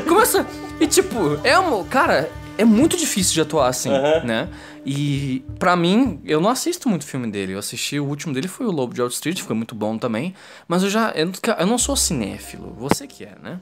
Começa. 0.08 0.48
E 0.80 0.88
tipo, 0.88 1.40
é 1.44 1.60
um. 1.60 1.84
Cara, 1.84 2.30
é 2.58 2.66
muito 2.66 2.96
difícil 2.98 3.34
de 3.34 3.42
atuar 3.42 3.68
assim, 3.68 3.90
Aham. 3.92 4.24
né? 4.24 4.50
E 4.86 5.44
pra 5.60 5.76
mim, 5.76 6.20
eu 6.26 6.40
não 6.40 6.50
assisto 6.50 6.88
muito 6.88 7.06
filme 7.06 7.30
dele. 7.30 7.54
Eu 7.54 7.60
assisti, 7.60 8.00
o 8.00 8.06
último 8.06 8.34
dele 8.34 8.48
foi 8.48 8.66
o 8.66 8.72
Lobo 8.72 8.94
de 8.94 9.02
Wall 9.02 9.10
Street, 9.10 9.42
foi 9.42 9.56
muito 9.56 9.74
bom 9.76 9.98
também. 9.98 10.34
Mas 10.68 10.84
eu 10.84 10.90
já. 10.90 11.12
Eu, 11.12 11.26
não- 11.28 11.34
eu 11.60 11.68
não 11.68 11.78
sou 11.78 11.96
cinéfilo, 11.96 12.74
você 12.78 13.08
que 13.08 13.24
é, 13.24 13.34
né? 13.42 13.60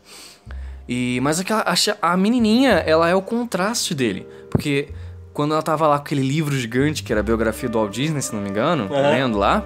E, 0.88 1.19
mas 1.21 1.39
aquela, 1.39 1.62
a, 1.62 1.73
a 2.13 2.17
menininha, 2.17 2.71
ela 2.85 3.07
é 3.09 3.15
o 3.15 3.21
contraste 3.21 3.95
dele. 3.95 4.27
Porque 4.50 4.89
quando 5.33 5.53
ela 5.53 5.63
tava 5.63 5.88
lá 5.88 5.97
com 5.97 6.03
aquele 6.03 6.21
livro 6.21 6.55
gigante, 6.55 7.03
que 7.03 7.12
era 7.13 7.21
a 7.21 7.23
biografia 7.23 7.69
do 7.69 7.77
Walt 7.79 7.93
Disney, 7.93 8.21
se 8.21 8.35
não 8.35 8.41
me 8.41 8.50
engano, 8.50 8.93
Aham. 8.93 9.09
lendo 9.09 9.38
lá, 9.38 9.65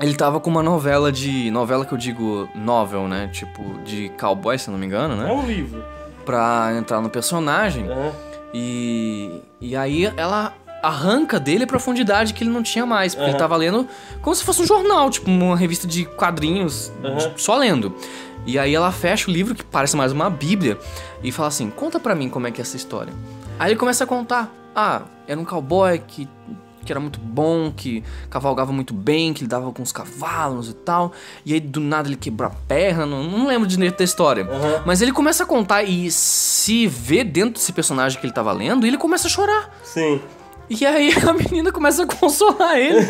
ele 0.00 0.14
tava 0.14 0.40
com 0.40 0.48
uma 0.50 0.62
novela 0.62 1.12
de. 1.12 1.50
Novela 1.50 1.84
que 1.84 1.92
eu 1.92 1.98
digo 1.98 2.48
novel, 2.54 3.06
né? 3.06 3.28
Tipo, 3.32 3.78
de 3.84 4.08
cowboy, 4.18 4.58
se 4.58 4.70
não 4.70 4.78
me 4.78 4.86
engano, 4.86 5.14
É 5.22 5.26
né? 5.26 5.32
um 5.32 5.46
livro. 5.46 5.84
Pra 6.26 6.74
entrar 6.76 7.00
no 7.00 7.08
personagem. 7.08 7.86
E, 8.52 9.40
e 9.60 9.74
aí 9.76 10.04
ela 10.16 10.52
arranca 10.82 11.40
dele 11.40 11.64
a 11.64 11.66
profundidade 11.66 12.34
que 12.34 12.44
ele 12.44 12.50
não 12.50 12.62
tinha 12.62 12.84
mais. 12.84 13.14
Porque 13.14 13.24
ele 13.26 13.32
Aham. 13.32 13.38
tava 13.38 13.56
lendo 13.56 13.88
como 14.20 14.34
se 14.36 14.44
fosse 14.44 14.60
um 14.62 14.66
jornal, 14.66 15.08
tipo 15.08 15.30
uma 15.30 15.56
revista 15.56 15.86
de 15.86 16.04
quadrinhos, 16.04 16.92
de- 17.00 17.40
só 17.40 17.56
lendo. 17.56 17.94
E 18.46 18.58
aí 18.58 18.74
ela 18.74 18.92
fecha 18.92 19.28
o 19.30 19.32
livro, 19.32 19.54
que 19.54 19.64
parece 19.64 19.96
mais 19.96 20.12
uma 20.12 20.28
bíblia, 20.30 20.78
e 21.22 21.32
fala 21.32 21.48
assim, 21.48 21.68
conta 21.70 21.98
pra 21.98 22.14
mim 22.14 22.28
como 22.28 22.46
é 22.46 22.50
que 22.50 22.60
é 22.60 22.62
essa 22.62 22.76
história. 22.76 23.12
Aí 23.58 23.70
ele 23.70 23.78
começa 23.78 24.04
a 24.04 24.06
contar. 24.06 24.52
Ah, 24.74 25.02
era 25.26 25.40
um 25.40 25.44
cowboy 25.44 25.98
que 25.98 26.28
que 26.86 26.92
era 26.92 27.00
muito 27.00 27.18
bom, 27.18 27.70
que 27.70 28.02
cavalgava 28.30 28.72
muito 28.72 28.94
bem, 28.94 29.34
que 29.34 29.42
lidava 29.42 29.70
com 29.72 29.82
os 29.82 29.92
cavalos 29.92 30.70
e 30.70 30.74
tal. 30.74 31.12
E 31.44 31.52
aí 31.52 31.60
do 31.60 31.80
nada 31.80 32.08
ele 32.08 32.16
quebrou 32.16 32.48
a 32.48 32.54
perna, 32.66 33.04
não, 33.04 33.24
não 33.24 33.46
lembro 33.46 33.68
direito 33.68 33.98
da 33.98 34.04
história. 34.04 34.44
Uhum. 34.44 34.82
Mas 34.86 35.02
ele 35.02 35.12
começa 35.12 35.44
a 35.44 35.46
contar 35.46 35.82
e 35.82 36.10
se 36.10 36.86
vê 36.86 37.22
dentro 37.22 37.54
desse 37.54 37.72
personagem 37.72 38.18
que 38.18 38.26
ele 38.26 38.32
tava 38.32 38.52
lendo 38.52 38.86
e 38.86 38.88
ele 38.88 38.98
começa 38.98 39.26
a 39.26 39.30
chorar. 39.30 39.76
Sim. 39.82 40.20
E 40.68 40.84
aí 40.84 41.12
a 41.26 41.32
menina 41.32 41.70
começa 41.70 42.02
a 42.02 42.06
consolar 42.06 42.76
ele. 42.76 43.06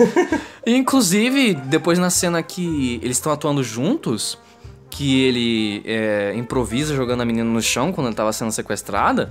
e, 0.65 0.75
inclusive, 0.77 1.55
depois 1.55 1.99
na 1.99 2.11
cena 2.11 2.43
que 2.43 3.01
eles 3.03 3.17
estão 3.17 3.33
atuando 3.33 3.63
juntos, 3.63 4.39
que 4.91 5.23
ele 5.23 5.83
é, 5.85 6.33
improvisa 6.37 6.95
jogando 6.95 7.23
a 7.23 7.25
menina 7.25 7.49
no 7.49 7.63
chão 7.63 7.93
quando 7.93 8.07
ela 8.07 8.17
tava 8.17 8.33
sendo 8.33 8.53
sequestrada, 8.53 9.31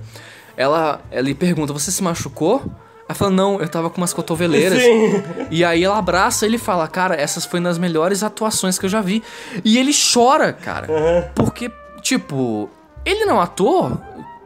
ela, 0.56 1.00
ela 1.10 1.22
lhe 1.22 1.34
pergunta: 1.34 1.72
Você 1.72 1.90
se 1.90 2.02
machucou? 2.02 2.62
Ela 3.08 3.14
fala: 3.14 3.30
Não, 3.30 3.60
eu 3.60 3.68
tava 3.68 3.88
com 3.88 3.98
umas 4.00 4.12
cotoveleiras. 4.12 4.82
Sim. 4.82 5.22
E 5.50 5.64
aí 5.64 5.84
ela 5.84 5.98
abraça 5.98 6.44
ele 6.44 6.56
e 6.56 6.58
fala: 6.58 6.86
Cara, 6.88 7.14
essas 7.14 7.44
foi 7.44 7.60
nas 7.60 7.78
melhores 7.78 8.22
atuações 8.22 8.78
que 8.78 8.86
eu 8.86 8.90
já 8.90 9.00
vi. 9.00 9.22
E 9.64 9.78
ele 9.78 9.92
chora, 9.92 10.52
cara. 10.52 11.30
Porque, 11.34 11.70
tipo, 12.02 12.68
ele 13.04 13.24
não 13.24 13.36
é 13.36 13.38
um 13.38 13.40
ator, 13.40 14.00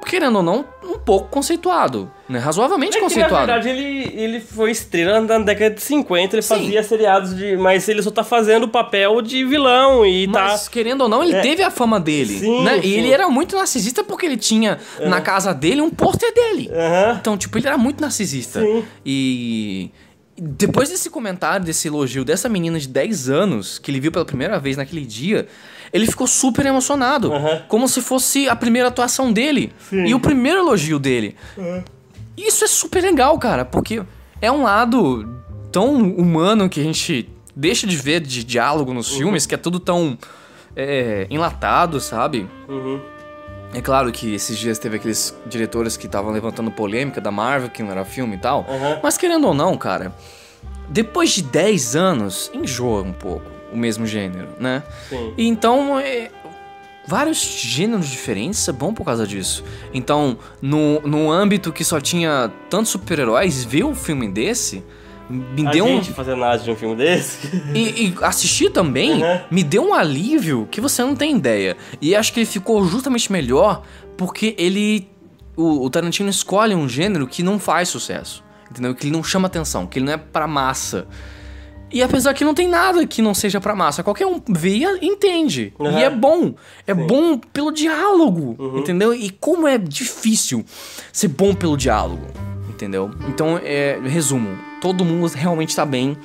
querendo 0.06 0.36
ou 0.36 0.42
não, 0.42 0.64
um 0.84 0.98
pouco 0.98 1.28
conceituado. 1.28 2.10
Né? 2.28 2.38
Razoavelmente 2.38 2.92
É 2.96 3.00
que, 3.00 3.00
na 3.00 3.08
conceituado. 3.08 3.46
verdade, 3.46 3.68
ele, 3.68 4.12
ele 4.14 4.40
foi 4.40 4.70
estrela 4.70 5.20
na 5.20 5.38
década 5.38 5.74
de 5.74 5.80
50, 5.82 6.34
ele 6.36 6.42
Sim. 6.42 6.48
fazia 6.54 6.82
seriados 6.82 7.34
de. 7.36 7.56
Mas 7.56 7.88
ele 7.88 8.02
só 8.02 8.10
tá 8.10 8.22
fazendo 8.24 8.64
o 8.64 8.68
papel 8.68 9.20
de 9.22 9.44
vilão 9.44 10.04
e 10.06 10.26
Mas, 10.26 10.64
tá. 10.64 10.70
querendo 10.70 11.02
ou 11.02 11.08
não, 11.08 11.22
ele 11.22 11.34
É. 11.34 11.40
teve 11.40 11.62
a 11.62 11.70
fama 11.70 11.98
dele. 12.00 12.38
Sim, 12.38 12.62
né? 12.64 12.80
sim. 12.80 12.88
E 12.88 12.94
ele 12.94 13.10
era 13.12 13.28
muito 13.28 13.56
narcisista 13.56 14.02
porque 14.04 14.26
ele 14.26 14.36
tinha 14.36 14.78
na 15.06 15.20
casa 15.20 15.52
dele 15.52 15.80
um 15.80 15.90
pôster 15.90 16.32
dele. 16.34 16.70
Aham. 16.72 17.16
Então, 17.20 17.36
tipo, 17.36 17.58
ele 17.58 17.66
era 17.66 17.78
muito 17.78 18.00
narcisista. 18.00 18.60
Sim. 18.60 18.84
E 19.04 19.90
depois 20.42 20.88
desse 20.88 21.10
comentário, 21.10 21.64
desse 21.66 21.88
elogio 21.88 22.24
dessa 22.24 22.48
menina 22.48 22.78
de 22.78 22.88
10 22.88 23.28
anos, 23.28 23.78
que 23.78 23.90
ele 23.90 24.00
viu 24.00 24.10
pela 24.10 24.24
primeira 24.24 24.58
vez 24.58 24.76
naquele 24.76 25.04
dia, 25.04 25.46
ele 25.92 26.06
ficou 26.06 26.26
super 26.26 26.64
emocionado. 26.66 27.32
Como 27.68 27.88
se 27.88 28.00
fosse 28.00 28.48
a 28.48 28.56
primeira 28.56 28.88
atuação 28.88 29.32
dele. 29.32 29.72
Sim. 29.88 30.06
E 30.06 30.14
o 30.14 30.20
primeiro 30.20 30.60
elogio 30.60 30.98
dele. 30.98 31.36
Isso 32.36 32.64
é 32.64 32.68
super 32.68 33.02
legal, 33.02 33.38
cara, 33.38 33.64
porque 33.64 34.02
é 34.40 34.50
um 34.50 34.62
lado 34.62 35.28
tão 35.70 35.94
humano 35.94 36.68
que 36.68 36.80
a 36.80 36.84
gente 36.84 37.28
deixa 37.54 37.86
de 37.86 37.96
ver 37.96 38.20
de 38.20 38.42
diálogo 38.44 38.94
nos 38.94 39.14
filmes, 39.14 39.46
que 39.46 39.54
é 39.54 39.58
tudo 39.58 39.78
tão 39.78 40.16
é, 40.74 41.26
enlatado, 41.28 42.00
sabe? 42.00 42.48
Uhum. 42.68 43.00
É 43.72 43.80
claro 43.80 44.10
que 44.10 44.34
esses 44.34 44.58
dias 44.58 44.78
teve 44.78 44.96
aqueles 44.96 45.36
diretores 45.46 45.96
que 45.96 46.06
estavam 46.06 46.32
levantando 46.32 46.70
polêmica 46.70 47.20
da 47.20 47.30
Marvel, 47.30 47.70
que 47.70 47.82
não 47.82 47.90
era 47.90 48.04
filme 48.04 48.36
e 48.36 48.38
tal. 48.38 48.66
Mas 49.02 49.16
querendo 49.16 49.46
ou 49.46 49.54
não, 49.54 49.76
cara, 49.76 50.12
depois 50.88 51.30
de 51.30 51.42
10 51.42 51.94
anos, 51.94 52.50
enjoa 52.52 53.02
um 53.02 53.12
pouco 53.12 53.59
o 53.72 53.76
mesmo 53.76 54.06
gênero, 54.06 54.48
né? 54.58 54.82
Sim. 55.08 55.32
E 55.36 55.46
Então, 55.46 55.98
é, 55.98 56.30
vários 57.06 57.38
gêneros 57.40 58.08
diferentes 58.08 58.66
é 58.68 58.72
bom 58.72 58.92
por 58.94 59.04
causa 59.04 59.26
disso. 59.26 59.64
Então, 59.92 60.36
no, 60.62 61.00
no 61.02 61.30
âmbito 61.30 61.72
que 61.72 61.84
só 61.84 62.00
tinha 62.00 62.50
tantos 62.68 62.90
super-heróis, 62.90 63.64
ver 63.64 63.84
um 63.84 63.94
filme 63.94 64.28
desse 64.28 64.82
me 65.28 65.64
A 65.64 65.70
deu 65.70 65.84
um. 65.84 66.02
gente 66.02 66.12
fazendo 66.12 66.38
nada 66.40 66.58
de 66.58 66.68
um 66.70 66.74
filme 66.74 66.96
desse. 66.96 67.48
E, 67.72 68.06
e 68.06 68.14
assistir 68.22 68.70
também 68.70 69.22
Uhum. 69.22 69.40
me 69.48 69.62
deu 69.62 69.84
um 69.88 69.94
alívio 69.94 70.66
que 70.70 70.80
você 70.80 71.02
não 71.02 71.14
tem 71.14 71.36
ideia. 71.36 71.76
E 72.00 72.16
acho 72.16 72.32
que 72.32 72.40
ele 72.40 72.46
ficou 72.46 72.84
justamente 72.84 73.30
melhor 73.30 73.82
porque 74.16 74.54
ele. 74.58 75.08
O, 75.56 75.84
o 75.84 75.90
Tarantino 75.90 76.28
escolhe 76.30 76.74
um 76.74 76.88
gênero 76.88 77.28
que 77.28 77.42
não 77.44 77.60
faz 77.60 77.88
sucesso. 77.88 78.42
Entendeu? 78.70 78.92
Que 78.94 79.04
ele 79.06 79.12
não 79.12 79.22
chama 79.22 79.46
atenção, 79.46 79.86
que 79.86 79.98
ele 80.00 80.06
não 80.06 80.12
é 80.14 80.16
pra 80.16 80.48
massa. 80.48 81.06
E 81.92 82.02
apesar 82.02 82.32
que 82.34 82.44
não 82.44 82.54
tem 82.54 82.68
nada 82.68 83.04
que 83.06 83.20
não 83.20 83.34
seja 83.34 83.60
pra 83.60 83.74
massa, 83.74 84.02
qualquer 84.02 84.26
um 84.26 84.40
vê 84.48 84.76
e 84.78 85.06
entende. 85.06 85.72
Uhum. 85.78 85.98
E 85.98 86.02
é 86.04 86.10
bom. 86.10 86.54
É 86.86 86.94
bom 86.94 87.36
pelo 87.38 87.72
diálogo, 87.72 88.56
entendeu? 88.78 89.12
E 89.12 89.30
como 89.30 89.66
é 89.66 89.76
difícil 89.76 90.64
ser 91.12 91.28
bom 91.28 91.54
pelo 91.54 91.76
diálogo, 91.76 92.24
entendeu? 92.68 93.10
Então, 93.28 93.60
é, 93.62 93.98
resumo, 94.04 94.56
todo 94.80 95.04
mundo 95.04 95.26
realmente 95.34 95.74
tá 95.74 95.84
bem. 95.84 96.16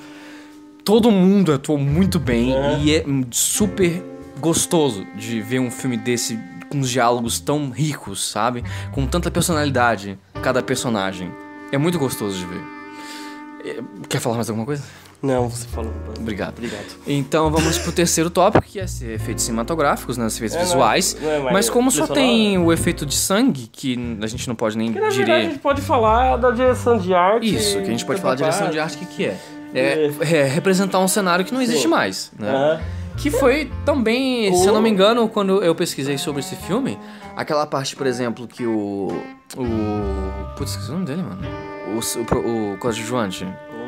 Todo 0.84 1.10
mundo 1.10 1.52
atuou 1.52 1.80
muito 1.80 2.20
bem 2.20 2.54
É. 2.56 2.80
e 2.80 2.96
é 2.96 3.04
super 3.32 4.04
gostoso 4.40 5.04
de 5.16 5.42
ver 5.42 5.60
um 5.60 5.72
filme 5.72 5.98
desse 5.98 6.40
com 6.70 6.80
os 6.80 6.90
diálogos 6.90 7.40
tão 7.40 7.70
ricos, 7.72 8.30
sabe? 8.30 8.64
Com 8.92 9.06
tanta 9.08 9.32
personalidade, 9.32 10.18
cada 10.44 10.62
personagem. 10.62 11.32
É 11.72 11.78
muito 11.78 11.98
gostoso 11.98 12.38
de 12.38 12.46
ver. 12.46 12.62
É, 13.66 13.80
Quer 14.08 14.20
falar 14.20 14.36
mais 14.36 14.50
alguma 14.50 14.66
coisa? 14.66 14.84
Não, 15.22 15.50
você 15.50 15.68
falou. 15.68 15.92
Obrigado. 16.20 16.58
Obrigado. 16.58 16.86
Então 17.08 17.50
vamos 17.50 17.78
pro 17.80 17.92
terceiro 17.92 18.30
tópico, 18.30 18.64
que 18.66 18.80
é 18.80 18.86
ser 18.86 19.12
efeitos 19.16 19.44
cinematográficos, 19.44 20.18
né? 20.18 20.26
Os 20.26 20.36
efeitos 20.36 20.56
É, 20.56 20.60
não 20.60 20.64
é- 20.66 20.68
visuais. 20.68 21.18
não 21.20 21.32
é 21.32 21.40
mais 21.40 21.54
mas 21.54 21.70
como 21.70 21.90
só 21.90 22.06
tem 22.06 22.58
o 22.58 22.72
efeito 22.72 23.06
de 23.06 23.16
sangue, 23.16 23.68
que 23.72 24.18
a 24.22 24.28
gente 24.28 24.48
não 24.48 24.56
pode 24.56 24.78
nem 24.78 24.92
na 24.92 25.10
verdade, 25.10 25.32
a 25.32 25.42
gente 25.50 25.60
pode 25.60 25.82
falar 25.82 26.38
da 26.38 26.52
direção 26.52 26.98
de 26.98 27.14
arte. 27.14 27.56
Isso, 27.56 27.78
que 27.78 27.84
a 27.84 27.86
gente 27.86 28.06
pode 28.06 28.22
falar 28.22 28.36
de 28.36 28.44
direção 28.44 28.70
de 28.70 28.80
arte, 28.80 28.96
o 28.98 29.00
que, 29.00 29.06
que 29.08 29.26
é? 29.26 29.38
É, 29.74 30.12
É. 30.22 30.38
é 30.38 30.44
representar 30.44 31.00
um 31.00 31.08
cenário 31.08 31.44
que 31.44 31.54
não 31.54 31.62
existe 31.62 31.84
Sim. 31.84 31.88
mais, 31.90 32.32
né? 32.38 32.80
Que 33.18 33.32
foi 33.32 33.72
também, 33.86 34.54
se 34.56 34.68
eu 34.68 34.74
não 34.74 34.80
O- 34.80 34.84
me 34.84 34.90
engano, 34.90 35.28
quando 35.30 35.64
eu 35.64 35.74
pesquisei 35.74 36.18
sobre 36.18 36.42
esse 36.42 36.56
filme, 36.56 37.00
aquela 37.36 37.66
parte, 37.66 37.96
por 37.96 38.06
exemplo, 38.06 38.48
que 38.48 38.66
o. 38.66 39.08
O. 39.58 40.56
Putz, 40.58 40.72
esqueci 40.72 40.90
o 40.90 40.94
nome 40.94 41.06
dele, 41.06 41.24
mano. 41.24 41.42
O, 41.88 42.00
o, 42.36 42.74
o 42.74 42.78
coadjuvante. 42.78 43.48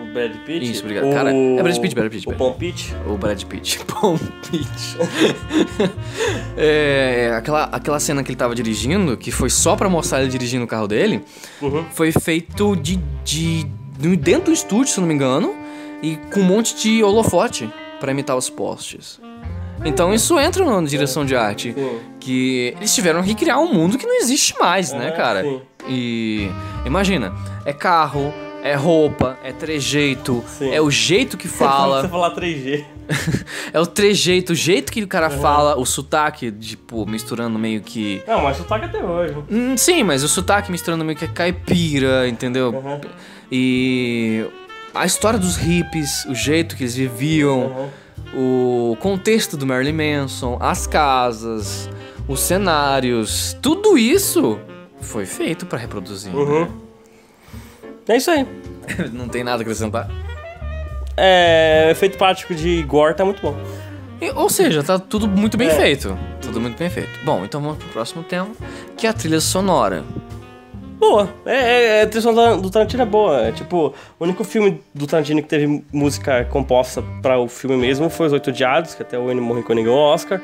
O 0.09 0.13
Brad 0.13 0.31
Pitt. 0.45 0.71
Isso, 0.71 0.81
obrigado. 0.83 1.11
Cara, 1.13 1.31
é 1.33 1.61
Brad 1.63 1.77
Pitt, 1.79 1.95
Brad 1.95 2.09
Pitt, 2.11 2.25
O 2.27 2.29
Brad 2.29 2.37
Pom 2.37 2.53
Pitt. 2.53 2.95
O 3.07 3.17
Brad 3.17 3.43
Pitt. 3.43 3.79
Bom 4.01 4.17
Pitt. 4.17 4.97
é, 6.57 7.31
aquela, 7.35 7.63
aquela 7.65 7.99
cena 7.99 8.23
que 8.23 8.29
ele 8.29 8.37
tava 8.37 8.55
dirigindo, 8.55 9.17
que 9.17 9.31
foi 9.31 9.49
só 9.49 9.75
pra 9.75 9.89
mostrar 9.89 10.21
ele 10.21 10.29
dirigindo 10.29 10.63
o 10.65 10.67
carro 10.67 10.87
dele, 10.87 11.21
Uhum. 11.61 11.85
foi 11.91 12.11
feito 12.11 12.75
de, 12.75 12.97
de, 13.23 13.63
de- 13.99 14.15
dentro 14.17 14.45
do 14.45 14.53
estúdio, 14.53 14.87
se 14.93 14.99
não 14.99 15.07
me 15.07 15.13
engano, 15.13 15.55
e 16.01 16.15
com 16.31 16.39
um 16.41 16.43
monte 16.43 16.75
de 16.75 17.03
holofote 17.03 17.69
pra 17.99 18.11
imitar 18.11 18.35
os 18.37 18.49
postes. 18.49 19.19
Então 19.85 20.11
isso 20.13 20.39
entra 20.39 20.65
na 20.65 20.81
direção 20.87 21.23
de 21.23 21.35
arte. 21.35 21.73
Sim. 21.73 21.99
Que 22.19 22.73
eles 22.77 22.93
tiveram 22.95 23.21
que 23.23 23.35
criar 23.35 23.59
um 23.59 23.71
mundo 23.71 23.97
que 23.97 24.05
não 24.07 24.17
existe 24.19 24.55
mais, 24.59 24.91
né, 24.91 25.07
Aham, 25.09 25.15
cara? 25.15 25.43
sim. 25.43 25.61
E 25.89 26.49
imagina, 26.85 27.33
é 27.63 27.71
carro, 27.71 28.33
é 28.67 28.75
roupa, 28.75 29.37
é 29.43 29.51
trejeito, 29.51 30.43
Sim. 30.47 30.71
é 30.73 30.81
o 30.81 30.89
jeito 30.91 31.37
que 31.37 31.47
Você 31.49 31.57
fala, 31.57 32.07
falar 32.07 32.33
3G. 32.35 32.85
é 33.73 33.79
o 33.79 33.85
trejeito, 33.85 34.51
o 34.53 34.55
jeito 34.55 34.91
que 34.91 35.01
o 35.03 35.07
cara 35.07 35.29
fala, 35.29 35.77
o 35.79 35.85
sotaque, 35.85 36.51
tipo, 36.51 37.05
misturando 37.09 37.57
meio 37.57 37.81
que. 37.81 38.21
Não, 38.27 38.41
mas 38.43 38.57
sotaque 38.57 38.85
até 38.85 39.03
hoje. 39.03 39.35
Hum, 39.49 39.77
sim, 39.77 40.03
mas 40.03 40.23
o 40.23 40.27
sotaque 40.27 40.71
misturando 40.71 41.05
meio 41.05 41.17
que 41.17 41.25
é 41.25 41.27
caipira, 41.27 42.27
entendeu? 42.27 42.71
Uhum. 42.71 42.99
E 43.51 44.45
a 44.93 45.05
história 45.05 45.39
dos 45.39 45.55
hippies, 45.57 46.25
o 46.25 46.35
jeito 46.35 46.75
que 46.75 46.83
eles 46.83 46.95
viviam, 46.95 47.89
Uhum. 48.33 48.91
o 48.93 48.97
contexto 48.97 49.55
do 49.55 49.65
Marilyn 49.65 49.93
Manson, 50.21 50.57
as 50.59 50.85
casas, 50.85 51.89
os 52.27 52.41
cenários, 52.41 53.55
tudo 53.61 53.97
isso 53.97 54.59
foi 54.99 55.25
feito 55.25 55.65
pra 55.65 55.77
reproduzir. 55.79 56.33
né? 56.33 56.67
É 58.07 58.17
isso 58.17 58.31
aí. 58.31 58.45
Não 59.13 59.27
tem 59.27 59.43
nada 59.43 59.57
a 59.57 59.61
acrescentar. 59.63 60.09
É, 61.15 61.89
efeito 61.91 62.17
prático 62.17 62.53
de 62.53 62.81
gore 62.83 63.13
tá 63.15 63.25
muito 63.25 63.41
bom. 63.41 63.55
E- 64.21 64.31
Ou 64.31 64.49
seja, 64.49 64.83
tá 64.83 64.97
tudo 64.99 65.27
muito 65.27 65.57
bem 65.57 65.67
É. 65.69 65.71
feito. 65.71 66.17
Tudo 66.41 66.61
muito 66.61 66.77
bem 66.77 66.89
feito. 66.89 67.09
Bom, 67.25 67.43
então 67.43 67.61
vamos 67.61 67.77
pro 67.77 67.87
próximo 67.89 68.23
tema, 68.23 68.49
que 68.95 69.05
é 69.07 69.09
a 69.09 69.13
trilha 69.13 69.39
sonora. 69.39 70.03
Boa. 70.99 71.29
É, 71.45 71.55
é, 71.55 71.83
é, 71.99 72.01
a 72.03 72.07
trilha 72.07 72.21
sonora 72.21 72.57
do 72.57 72.69
Tarantino 72.69 73.03
é 73.03 73.05
boa. 73.05 73.41
É, 73.47 73.51
tipo, 73.51 73.93
o 74.19 74.23
único 74.23 74.43
filme 74.43 74.81
do 74.93 75.05
Tarantino 75.05 75.41
que 75.41 75.47
teve 75.47 75.83
música 75.91 76.45
composta 76.45 77.03
pra 77.21 77.37
o 77.39 77.47
filme 77.47 77.75
mesmo 77.77 78.09
foi 78.09 78.27
Os 78.27 78.33
Oito 78.33 78.49
Odiados, 78.49 78.95
que 78.95 79.01
até 79.03 79.17
o 79.17 79.29
Ennio 79.29 79.43
Morricone 79.43 79.83
ganhou 79.83 79.97
o 79.99 80.13
Oscar. 80.13 80.41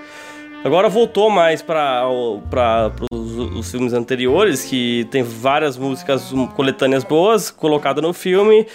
Agora 0.64 0.88
voltou 0.88 1.30
mais 1.30 1.62
para 1.62 2.08
os, 2.10 3.32
os 3.32 3.70
filmes 3.70 3.92
anteriores, 3.92 4.64
que 4.64 5.06
tem 5.12 5.22
várias 5.22 5.78
músicas 5.78 6.32
coletâneas 6.56 7.04
boas 7.04 7.52
colocadas 7.52 8.02
no 8.02 8.14
filme. 8.14 8.66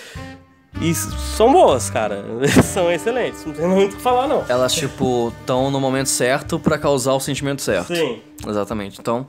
E 0.80 0.95
são 0.95 1.50
boas, 1.50 1.88
cara. 1.90 2.23
são 2.62 2.92
excelentes. 2.92 3.45
Não 3.45 3.54
tem 3.54 3.66
muito 3.66 3.95
o 3.95 3.97
que 3.97 4.02
falar, 4.02 4.28
não. 4.28 4.45
Elas, 4.49 4.75
tipo, 4.75 5.33
estão 5.40 5.71
no 5.71 5.80
momento 5.80 6.09
certo 6.09 6.59
pra 6.59 6.78
causar 6.78 7.14
o 7.14 7.21
sentimento 7.21 7.62
certo. 7.62 7.95
Sim. 7.95 8.21
Exatamente. 8.47 9.00
Então, 9.00 9.26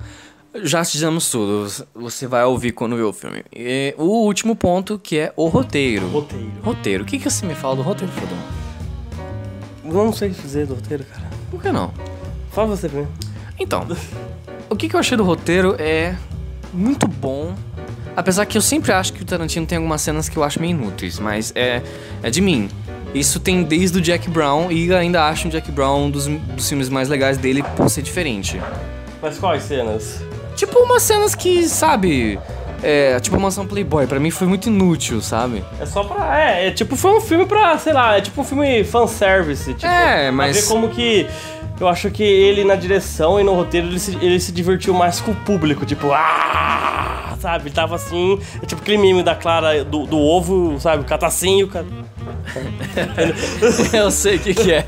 já 0.56 0.82
dizemos 0.82 1.32
tudo. 1.32 1.68
Você 1.96 2.28
vai 2.28 2.44
ouvir 2.44 2.74
quando 2.74 2.96
ver 2.96 3.04
o 3.04 3.14
filme. 3.14 3.44
E 3.56 3.96
o 3.98 4.04
último 4.04 4.56
ponto, 4.56 5.00
que 5.00 5.18
é 5.18 5.34
o 5.36 5.48
roteiro. 5.48 6.08
Roteiro. 6.10 6.52
Roteiro. 6.62 7.04
O 7.04 7.08
que, 7.08 7.18
que 7.18 7.30
você 7.30 7.46
me 7.46 7.56
fala 7.56 7.78
do 7.78 7.82
roteiro, 7.82 8.12
Fodão? 8.14 8.38
Não 10.06 10.14
sei 10.14 10.30
dizer 10.30 10.68
do 10.68 10.76
roteiro, 10.76 11.04
cara. 11.06 11.30
Por 11.50 11.62
que 11.62 11.72
não? 11.72 11.92
Fala 12.60 12.76
você 12.76 12.90
primeiro. 12.90 13.10
Então, 13.58 13.88
o 14.70 14.76
que, 14.76 14.90
que 14.90 14.96
eu 14.98 15.00
achei 15.00 15.16
do 15.16 15.24
roteiro 15.24 15.78
é 15.80 16.14
muito 16.74 17.08
bom. 17.08 17.56
Apesar 18.18 18.46
que 18.46 18.58
eu 18.58 18.62
sempre 18.62 18.92
acho 18.92 19.14
que 19.14 19.22
o 19.22 19.26
Tarantino 19.26 19.66
tem 19.66 19.78
algumas 19.78 20.02
cenas 20.02 20.28
que 20.28 20.36
eu 20.36 20.44
acho 20.44 20.60
meio 20.60 20.72
inúteis, 20.72 21.20
mas 21.20 21.54
é, 21.56 21.82
é 22.22 22.30
de 22.30 22.42
mim. 22.42 22.70
Isso 23.16 23.40
tem 23.40 23.64
desde 23.64 24.00
o 24.00 24.02
Jack 24.02 24.30
Brown 24.30 24.70
e 24.70 24.94
ainda 24.94 25.26
acho 25.30 25.48
o 25.48 25.52
Jack 25.52 25.72
Brown 25.72 26.08
um 26.08 26.12
dos, 26.12 26.28
dos 26.28 26.68
filmes 26.68 26.90
mais 26.90 27.08
legais 27.08 27.38
dele 27.38 27.64
por 27.78 27.90
ser 27.90 28.02
diferente. 28.02 28.62
Mas 29.22 29.38
quais 29.40 29.64
cenas? 29.64 30.22
Tipo 30.58 30.80
umas 30.80 31.02
cenas 31.04 31.34
que, 31.36 31.66
sabe, 31.66 32.38
é, 32.84 33.20
tipo 33.22 33.40
Mansão 33.40 33.66
Playboy, 33.66 34.06
pra 34.06 34.20
mim 34.20 34.32
foi 34.32 34.48
muito 34.48 34.68
inútil, 34.68 35.22
sabe? 35.22 35.64
É 35.80 35.86
só 35.86 36.04
pra. 36.04 36.38
É, 36.40 36.68
é 36.68 36.72
tipo, 36.72 36.98
foi 36.98 37.12
um 37.16 37.22
filme 37.22 37.46
pra, 37.46 37.78
sei 37.78 37.94
lá, 37.94 38.18
é 38.18 38.22
tipo 38.22 38.42
um 38.42 38.44
filme 38.44 38.84
fanservice. 38.84 39.74
Tipo, 39.74 39.86
É, 39.88 40.30
mas- 40.30 40.58
Pra 40.58 40.62
ver 40.62 40.68
como 40.68 40.90
que. 40.90 41.26
Eu 41.80 41.88
acho 41.88 42.10
que 42.12 42.24
ele 42.24 42.64
na 42.66 42.76
direção 42.76 43.40
e 43.40 43.44
no 43.44 43.54
roteiro 43.54 43.88
ele 43.88 44.00
se, 44.00 44.18
ele 44.22 44.40
se 44.40 44.52
divertiu 44.52 44.94
mais 44.94 45.22
com 45.22 45.32
o 45.32 45.36
público. 45.36 45.86
Tipo, 45.86 46.12
ah! 46.12 47.36
Sabe? 47.40 47.68
Ele 47.68 47.76
tava 47.76 47.96
assim. 47.96 48.38
É 48.62 48.66
tipo 48.66 48.82
aquele 48.82 48.98
meme 48.98 49.24
da 49.24 49.34
Clara 49.34 49.84
do, 49.86 50.06
do 50.06 50.18
ovo, 50.18 50.78
sabe? 50.80 51.04
O 51.04 51.06
catacinho, 51.06 51.68
o 51.68 51.70
ca- 51.70 51.86
eu 53.94 54.12
sei 54.12 54.36
o 54.36 54.40
que, 54.40 54.54
que 54.54 54.74
é. 54.74 54.86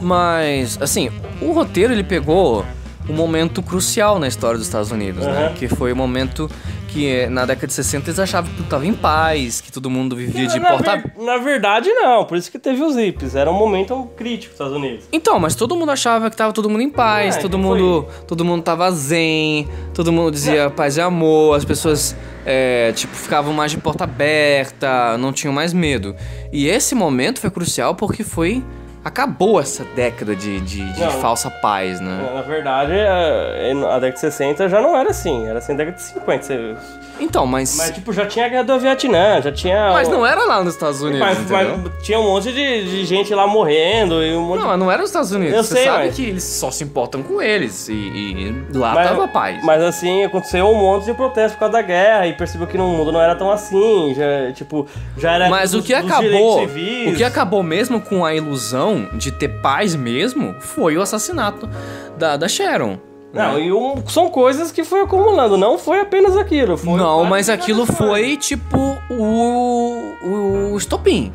Mas, 0.00 0.78
assim, 0.80 1.10
o 1.40 1.52
roteiro 1.52 1.92
ele 1.92 2.04
pegou 2.04 2.64
um 3.08 3.14
momento 3.14 3.62
crucial 3.62 4.18
na 4.18 4.28
história 4.28 4.58
dos 4.58 4.66
Estados 4.66 4.90
Unidos, 4.90 5.24
né? 5.24 5.46
Aham. 5.46 5.54
Que 5.54 5.68
foi 5.68 5.92
o 5.92 5.96
momento 5.96 6.50
que 6.92 7.06
eh, 7.08 7.28
na 7.28 7.44
década 7.46 7.66
de 7.66 7.72
60 7.72 8.08
eles 8.10 8.18
achavam 8.18 8.50
que 8.50 8.56
tudo 8.56 8.68
tava 8.68 8.86
em 8.86 8.92
paz, 8.94 9.60
que 9.60 9.70
todo 9.72 9.88
mundo 9.88 10.14
vivia 10.16 10.46
de 10.46 10.58
na, 10.58 10.68
porta. 10.70 10.96
ver- 10.96 11.12
na 11.24 11.36
verdade, 11.38 11.88
não. 11.92 12.24
Por 12.24 12.36
isso 12.36 12.50
que 12.50 12.58
teve 12.58 12.82
os 12.82 12.96
hips. 12.96 13.34
Era 13.34 13.50
um 13.50 13.54
momento 13.54 14.08
crítico 14.16 14.46
dos 14.52 14.54
Estados 14.54 14.72
Unidos. 14.74 15.04
Então, 15.12 15.38
mas 15.38 15.54
todo 15.54 15.74
mundo 15.76 15.90
achava 15.90 16.28
que 16.30 16.36
tava 16.36 16.52
todo 16.52 16.68
mundo 16.68 16.82
em 16.82 16.90
paz, 16.90 17.36
É, 17.36 17.40
todo 17.40 17.56
que 17.56 17.62
mundo, 17.62 18.06
todo 18.26 18.44
mundo 18.44 18.62
tava 18.62 18.90
zen, 18.90 19.68
todo 19.94 20.12
mundo 20.12 20.30
dizia 20.30 20.70
paz 20.70 20.96
e 20.96 21.00
amor, 21.00 21.56
as 21.56 21.64
pessoas 21.64 22.16
é, 22.44 22.92
tipo 22.92 23.14
ficavam 23.14 23.52
mais 23.52 23.70
de 23.70 23.78
porta 23.78 24.04
aberta, 24.04 25.16
não 25.18 25.32
tinham 25.32 25.52
mais 25.52 25.72
medo. 25.72 26.14
E 26.52 26.66
esse 26.68 26.94
momento 26.94 27.40
foi 27.40 27.50
crucial 27.50 27.94
porque 27.94 28.24
foi 28.24 28.62
acabou 29.04 29.60
essa 29.60 29.84
década 29.96 30.34
de, 30.36 30.60
de, 30.60 30.92
de 30.92 31.00
Não. 31.00 31.10
falsa 31.20 31.50
paz, 31.50 32.00
né? 32.00 32.30
Na 32.34 32.42
verdade, 32.42 32.92
a, 32.92 33.94
a 33.94 33.98
década 33.98 34.10
de 34.12 34.20
60 34.20 34.68
já 34.68 34.80
não 34.80 34.96
era 34.96 35.10
assim. 35.10 35.46
Era 35.46 35.58
assim, 35.58 35.74
década 35.76 35.96
de 35.96 36.02
50. 36.02 36.42
Você- 36.44 36.76
Então, 37.20 37.46
mas 37.46 37.76
Mas, 37.76 37.90
tipo, 37.92 38.12
já 38.12 38.26
tinha 38.26 38.46
a 38.46 38.48
guerra 38.48 38.62
do 38.64 38.78
Vietnã, 38.78 39.40
já 39.42 39.52
tinha. 39.52 39.90
mas 39.92 40.08
não 40.08 40.24
era 40.26 40.44
lá 40.44 40.62
nos 40.64 40.74
Estados 40.74 41.00
Unidos, 41.02 41.20
Mas, 41.20 41.50
mas 41.50 41.68
tinha 42.02 42.18
um 42.18 42.24
monte 42.24 42.52
de, 42.52 42.84
de 42.84 43.04
gente 43.04 43.34
lá 43.34 43.46
morrendo 43.46 44.22
e 44.24 44.34
um 44.34 44.42
monte 44.42 44.60
Não, 44.60 44.66
mas 44.68 44.78
não 44.78 44.90
era 44.90 45.00
nos 45.02 45.10
Estados 45.10 45.30
Unidos. 45.32 45.54
Eu 45.54 45.62
Você 45.64 45.74
sei, 45.74 45.84
sabe 45.84 46.06
mas- 46.06 46.16
que 46.16 46.22
eles 46.24 46.42
só 46.44 46.70
se 46.70 46.82
importam 46.84 47.22
com 47.22 47.40
eles 47.42 47.88
e, 47.88 47.92
e 47.92 48.66
lá 48.74 48.94
Mas- 48.94 49.08
tava 49.08 49.28
paz. 49.28 49.62
Mas 49.64 49.82
assim, 49.82 50.24
aconteceu 50.24 50.66
um 50.66 50.74
monte 50.74 51.04
de 51.04 51.14
protesto 51.14 51.54
por 51.56 51.60
causa 51.60 51.72
da 51.74 51.82
guerra 51.82 52.26
e 52.26 52.32
percebeu 52.32 52.66
que 52.66 52.78
no 52.78 52.88
mundo 52.88 53.12
não 53.12 53.20
era 53.20 53.34
tão 53.34 53.50
assim, 53.50 54.14
já, 54.16 54.52
tipo, 54.52 54.86
já 55.18 55.32
era 55.34 55.48
Mas 55.48 55.74
o 55.74 55.78
dos- 55.78 55.86
que 55.86 55.94
dos 55.94 56.10
acabou, 56.10 56.64
o 56.64 57.14
que 57.16 57.24
acabou 57.24 57.62
mesmo 57.62 58.00
com 58.00 58.24
a 58.24 58.34
ilusão 58.34 59.08
de 59.14 59.30
ter 59.30 59.48
paz 59.60 59.94
mesmo, 59.94 60.54
foi 60.60 60.96
o 60.96 61.02
assassinato 61.02 61.68
da, 62.16 62.36
da 62.36 62.48
Sharon. 62.48 62.98
Não, 63.32 63.54
né? 63.54 63.60
e 63.62 63.72
um- 63.72 64.06
são 64.08 64.28
coisas 64.28 64.72
que 64.72 64.82
foi 64.82 65.02
acumulando, 65.02 65.56
não 65.56 65.78
foi 65.78 66.00
apenas 66.00 66.36
aquilo. 66.36 66.76
Foi 66.76 66.98
Não, 66.98 67.24
mas 67.24 67.48
aquilo 67.48 67.86
foi 67.86 68.36
tipo 68.36 68.76
o, 69.08 70.72
o 70.72 70.76
estopim. 70.76 71.32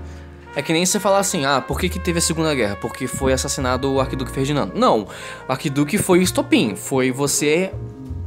É 0.55 0.61
que 0.61 0.71
nem 0.71 0.85
você 0.85 0.99
falar 0.99 1.19
assim, 1.19 1.45
ah, 1.45 1.59
por 1.61 1.77
que, 1.79 1.89
que 1.89 1.99
teve 1.99 2.19
a 2.19 2.21
Segunda 2.21 2.53
Guerra? 2.55 2.77
Porque 2.79 3.07
foi 3.07 3.33
assassinado 3.33 3.91
o 3.91 3.99
Arquiduque 3.99 4.31
Ferdinando. 4.31 4.71
Não, 4.73 5.01
o 5.47 5.51
Arquiduque 5.51 5.97
foi 5.97 6.19
o 6.19 6.21
estopim. 6.21 6.75
Foi 6.75 7.11
você. 7.11 7.73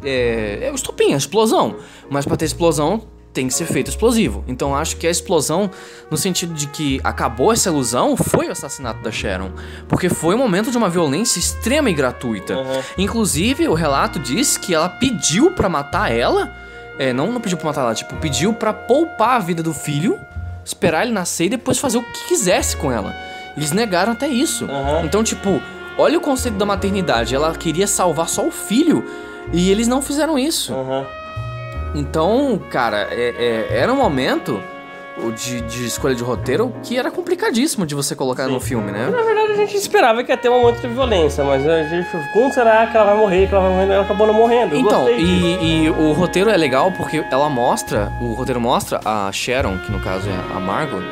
É, 0.05 0.59
é 0.63 0.71
o 0.71 0.75
estopim, 0.75 1.15
a 1.15 1.17
explosão. 1.17 1.77
Mas 2.11 2.27
pra 2.27 2.37
ter 2.37 2.45
explosão 2.45 3.03
tem 3.39 3.47
que 3.47 3.55
ser 3.55 3.67
feito 3.67 3.87
explosivo. 3.87 4.43
Então 4.49 4.75
acho 4.75 4.97
que 4.97 5.07
a 5.07 5.11
explosão, 5.11 5.71
no 6.11 6.17
sentido 6.17 6.53
de 6.53 6.67
que 6.67 7.01
acabou 7.05 7.53
essa 7.53 7.69
ilusão, 7.69 8.17
foi 8.17 8.49
o 8.49 8.51
assassinato 8.51 9.01
da 9.01 9.13
Sharon. 9.13 9.53
Porque 9.87 10.09
foi 10.09 10.35
um 10.35 10.39
momento 10.39 10.73
de 10.73 10.77
uma 10.77 10.89
violência 10.89 11.39
extrema 11.39 11.89
e 11.89 11.95
gratuita. 11.95 12.57
Uhum. 12.59 12.83
Inclusive, 12.99 13.69
o 13.69 13.75
relato 13.75 14.19
diz 14.19 14.57
que 14.57 14.75
ela 14.75 14.89
pediu 14.89 15.53
pra 15.53 15.69
matar 15.69 16.11
ela. 16.11 16.53
É, 16.99 17.13
não, 17.13 17.31
não 17.31 17.41
pediu 17.41 17.57
pra 17.57 17.69
matar 17.69 17.83
ela, 17.83 17.95
tipo, 17.95 18.17
pediu 18.17 18.53
pra 18.53 18.73
poupar 18.73 19.37
a 19.37 19.39
vida 19.39 19.63
do 19.63 19.73
filho, 19.73 20.19
esperar 20.65 21.05
ele 21.05 21.13
nascer 21.13 21.45
e 21.45 21.51
depois 21.51 21.79
fazer 21.79 21.99
o 21.99 22.03
que 22.03 22.27
quisesse 22.27 22.77
com 22.77 22.91
ela. 22.91 23.15
Eles 23.57 23.71
negaram 23.71 24.15
até 24.15 24.27
isso. 24.27 24.65
Uhum. 24.65 25.05
Então, 25.05 25.23
tipo, 25.23 25.63
olha 25.97 26.19
o 26.19 26.21
conceito 26.21 26.59
da 26.59 26.67
maternidade. 26.67 27.37
Ela 27.37 27.55
queria 27.55 27.87
salvar 27.87 28.29
só 28.29 28.45
o 28.45 28.51
filho 28.51 29.05
e 29.53 29.71
eles 29.71 29.87
não 29.87 30.03
fizeram 30.03 30.37
isso. 30.37 30.75
Aham. 30.75 31.07
Então, 31.95 32.61
cara, 32.71 33.09
é- 33.11 33.67
é- 33.71 33.79
era 33.79 33.93
um 33.93 33.97
momento 33.97 34.61
de, 35.37 35.61
de 35.63 35.85
escolha 35.87 36.15
de 36.15 36.23
roteiro 36.23 36.73
que 36.83 36.97
era 36.97 37.11
complicadíssimo 37.11 37.85
de 37.85 37.93
você 37.95 38.15
colocar 38.15 38.47
no 38.47 38.61
filme, 38.61 38.93
né? 38.93 39.09
Na 39.11 39.23
verdade, 39.23 39.53
a 39.53 39.57
gente 39.57 39.77
esperava 39.77 40.23
que 40.23 40.31
ia 40.31 40.37
ter 40.37 40.49
um 40.49 40.61
momento 40.61 40.81
de 40.81 40.87
violência, 40.87 41.43
mas 41.43 41.67
a 41.67 41.83
gente, 41.83 42.09
como 42.33 42.53
será 42.53 42.87
que 42.87 42.97
ela 42.97 43.07
vai 43.07 43.17
morrer, 43.17 43.49
que 43.49 43.55
ela 43.55 43.69
vai 43.69 43.73
morrer, 43.79 43.93
ela 43.95 44.05
acabou 44.05 44.27
não 44.29 44.35
morrendo. 44.35 44.75
Eu 44.77 44.81
Então, 44.81 45.09
e, 45.11 45.85
e 45.87 45.91
o 45.91 46.13
roteiro 46.13 46.49
é 46.51 46.57
legal 46.57 46.93
porque 46.93 47.25
ela 47.33 47.49
mostra, 47.49 48.13
o 48.23 48.33
roteiro 48.35 48.61
mostra 48.61 49.01
a 49.05 49.31
Sharon, 49.33 49.79
que 49.79 49.91
no 49.91 49.99
caso 50.01 50.29
é 50.29 50.57
a 50.57 50.61
Margot. 50.61 51.03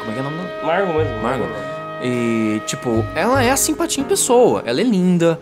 Como 0.00 0.10
é 0.10 0.14
que 0.14 0.18
é 0.18 0.20
o 0.20 0.24
nome 0.24 0.36
dela? 0.36 0.50
Margo 0.62 0.92
mesmo. 0.92 1.22
Margot. 1.22 1.48
E, 2.02 2.60
tipo, 2.66 3.02
ela 3.14 3.42
é 3.42 3.50
a 3.50 3.56
simpatia 3.56 4.02
em 4.02 4.06
pessoa. 4.06 4.62
Ela 4.66 4.82
é 4.82 4.84
linda, 4.84 5.40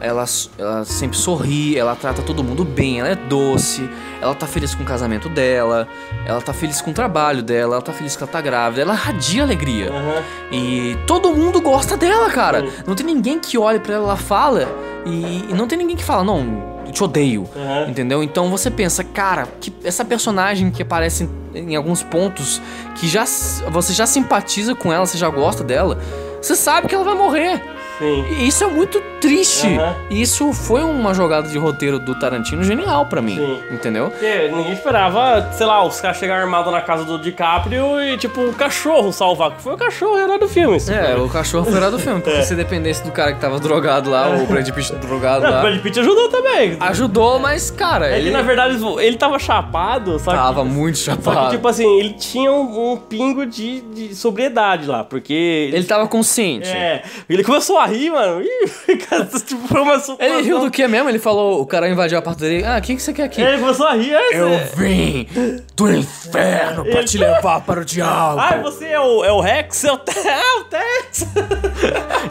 ela, 0.00 0.24
ela 0.58 0.84
sempre 0.84 1.16
sorri, 1.16 1.78
ela 1.78 1.94
trata 1.94 2.22
todo 2.22 2.42
mundo 2.42 2.64
bem, 2.64 3.00
ela 3.00 3.08
é 3.08 3.14
doce, 3.14 3.88
ela 4.20 4.34
tá 4.34 4.46
feliz 4.46 4.74
com 4.74 4.82
o 4.82 4.86
casamento 4.86 5.28
dela, 5.28 5.88
ela 6.26 6.40
tá 6.40 6.52
feliz 6.52 6.80
com 6.80 6.90
o 6.90 6.94
trabalho 6.94 7.42
dela, 7.42 7.74
ela 7.74 7.82
tá 7.82 7.92
feliz 7.92 8.16
que 8.16 8.22
ela 8.22 8.30
tá 8.30 8.40
grávida, 8.40 8.82
ela 8.82 8.94
radia 8.94 9.42
alegria. 9.42 9.90
Aham. 9.90 10.22
E 10.52 10.96
todo 11.06 11.30
mundo 11.34 11.60
gosta 11.60 11.96
dela, 11.96 12.30
cara. 12.30 12.60
Sim. 12.60 12.72
Não 12.86 12.94
tem 12.94 13.06
ninguém 13.06 13.38
que 13.38 13.56
olhe 13.56 13.78
pra 13.78 13.94
ela, 13.94 14.04
ela 14.04 14.16
fala, 14.16 14.68
e, 15.06 15.46
e 15.48 15.54
não 15.54 15.66
tem 15.66 15.78
ninguém 15.78 15.96
que 15.96 16.04
fala, 16.04 16.24
não, 16.24 16.82
eu 16.86 16.92
te 16.92 17.02
odeio. 17.02 17.48
Aham. 17.56 17.88
Entendeu? 17.88 18.22
Então 18.22 18.50
você 18.50 18.70
pensa, 18.70 19.04
cara, 19.04 19.48
que 19.60 19.72
essa 19.84 20.04
personagem 20.04 20.70
que 20.70 20.82
aparece 20.82 21.28
em, 21.54 21.72
em 21.72 21.76
alguns 21.76 22.02
pontos 22.02 22.60
que 22.96 23.06
já 23.06 23.24
você 23.70 23.92
já 23.92 24.06
simpatiza 24.06 24.74
com 24.74 24.92
ela, 24.92 25.06
você 25.06 25.16
já 25.16 25.28
gosta 25.28 25.62
dela, 25.62 25.98
você 26.40 26.54
sabe 26.54 26.88
que 26.88 26.94
ela 26.94 27.04
vai 27.04 27.14
morrer. 27.14 27.73
Sim. 27.98 28.24
E 28.30 28.48
isso 28.48 28.64
é 28.64 28.66
muito 28.66 29.00
triste. 29.20 29.66
E 30.10 30.20
isso 30.20 30.52
foi 30.52 30.82
uma 30.82 31.14
jogada 31.14 31.48
de 31.48 31.56
roteiro 31.58 31.98
do 31.98 32.14
Tarantino 32.18 32.62
genial 32.62 33.06
pra 33.06 33.22
mim. 33.22 33.36
Sim. 33.36 33.60
Entendeu? 33.70 34.10
Porque 34.10 34.48
ninguém 34.48 34.72
esperava, 34.72 35.50
sei 35.52 35.66
lá, 35.66 35.84
os 35.84 36.00
caras 36.00 36.16
chegarem 36.18 36.42
armados 36.44 36.72
na 36.72 36.80
casa 36.80 37.04
do 37.04 37.18
DiCaprio 37.18 38.00
e, 38.02 38.16
tipo, 38.18 38.40
o 38.42 38.52
cachorro 38.52 39.12
salvar. 39.12 39.52
que 39.52 39.62
Foi 39.62 39.74
o 39.74 39.76
cachorro 39.76 40.18
herói 40.18 40.38
do 40.38 40.48
filme. 40.48 40.76
assim. 40.76 40.92
É, 40.92 41.16
o 41.16 41.28
cachorro 41.28 41.64
foi 41.70 41.80
lá 41.80 41.88
do 41.90 41.98
filme. 41.98 42.20
Porque 42.20 42.42
se 42.44 42.54
dependesse 42.54 43.02
do 43.04 43.12
cara 43.12 43.32
que 43.32 43.40
tava 43.40 43.58
drogado 43.58 44.10
lá, 44.10 44.28
o 44.36 44.46
Brad 44.46 44.68
Pitt 44.70 44.94
drogado 44.96 45.42
Não, 45.44 45.50
o 45.50 45.54
lá. 45.54 45.60
Brad 45.62 45.80
Pitt 45.80 46.00
ajudou 46.00 46.28
também. 46.28 46.76
Ajudou, 46.80 47.38
mas, 47.38 47.70
cara, 47.70 48.06
É 48.08 48.14
que, 48.14 48.16
ele 48.18 48.30
na 48.30 48.42
verdade, 48.42 48.78
ele 49.00 49.16
tava 49.16 49.38
chapado, 49.38 50.18
só 50.18 50.30
que... 50.32 50.36
tava 50.36 50.64
muito 50.64 50.98
Só 50.98 51.12
chapado. 51.12 51.46
que, 51.50 51.56
tipo 51.56 51.68
assim, 51.68 51.98
ele 51.98 52.12
tinha 52.14 52.50
um, 52.52 52.92
um 52.92 52.96
pingo 52.96 53.46
de, 53.46 53.80
de 53.80 54.14
sobriedade 54.14 54.86
lá, 54.86 55.02
porque... 55.04 55.70
Ele 55.72 55.84
tava 55.84 56.06
consciente. 56.08 56.68
É, 56.68 57.02
ele 57.28 57.42
começou 57.44 57.78
a 57.78 57.83
rir, 57.86 58.10
mano. 58.10 58.42
Ih, 58.42 58.96
cara, 59.08 59.24
tipo, 59.26 59.66
foi 59.68 59.80
uma 59.80 60.00
Ele 60.18 60.42
riu 60.42 60.60
do 60.60 60.70
que 60.70 60.86
mesmo? 60.88 61.08
Ele 61.08 61.18
falou, 61.18 61.60
o 61.60 61.66
cara 61.66 61.88
invadiu 61.88 62.18
a 62.18 62.22
porta 62.22 62.40
dele. 62.44 62.64
Ah, 62.64 62.78
o 62.78 62.82
que, 62.82 62.94
que 62.96 63.02
você 63.02 63.12
quer 63.12 63.24
aqui? 63.24 63.40
Ele 63.42 63.58
começou 63.58 63.86
a 63.86 63.94
rir, 63.94 64.14
aí 64.14 64.30
Eu 64.34 64.48
você- 64.50 64.76
vim 64.76 65.28
do 65.76 65.92
inferno 65.92 66.84
pra 66.84 66.98
Ele- 66.98 67.04
te 67.04 67.18
levar 67.18 67.60
para 67.62 67.80
o 67.80 67.84
diabo. 67.84 68.38
Ai, 68.40 68.60
você 68.62 68.86
é 68.86 69.00
o, 69.00 69.24
é 69.24 69.32
o 69.32 69.40
Rex? 69.40 69.84
É 69.84 69.92
o, 69.92 69.98
Te 69.98 70.18
é 70.28 70.58
o 70.60 70.64
Tex? 70.64 71.26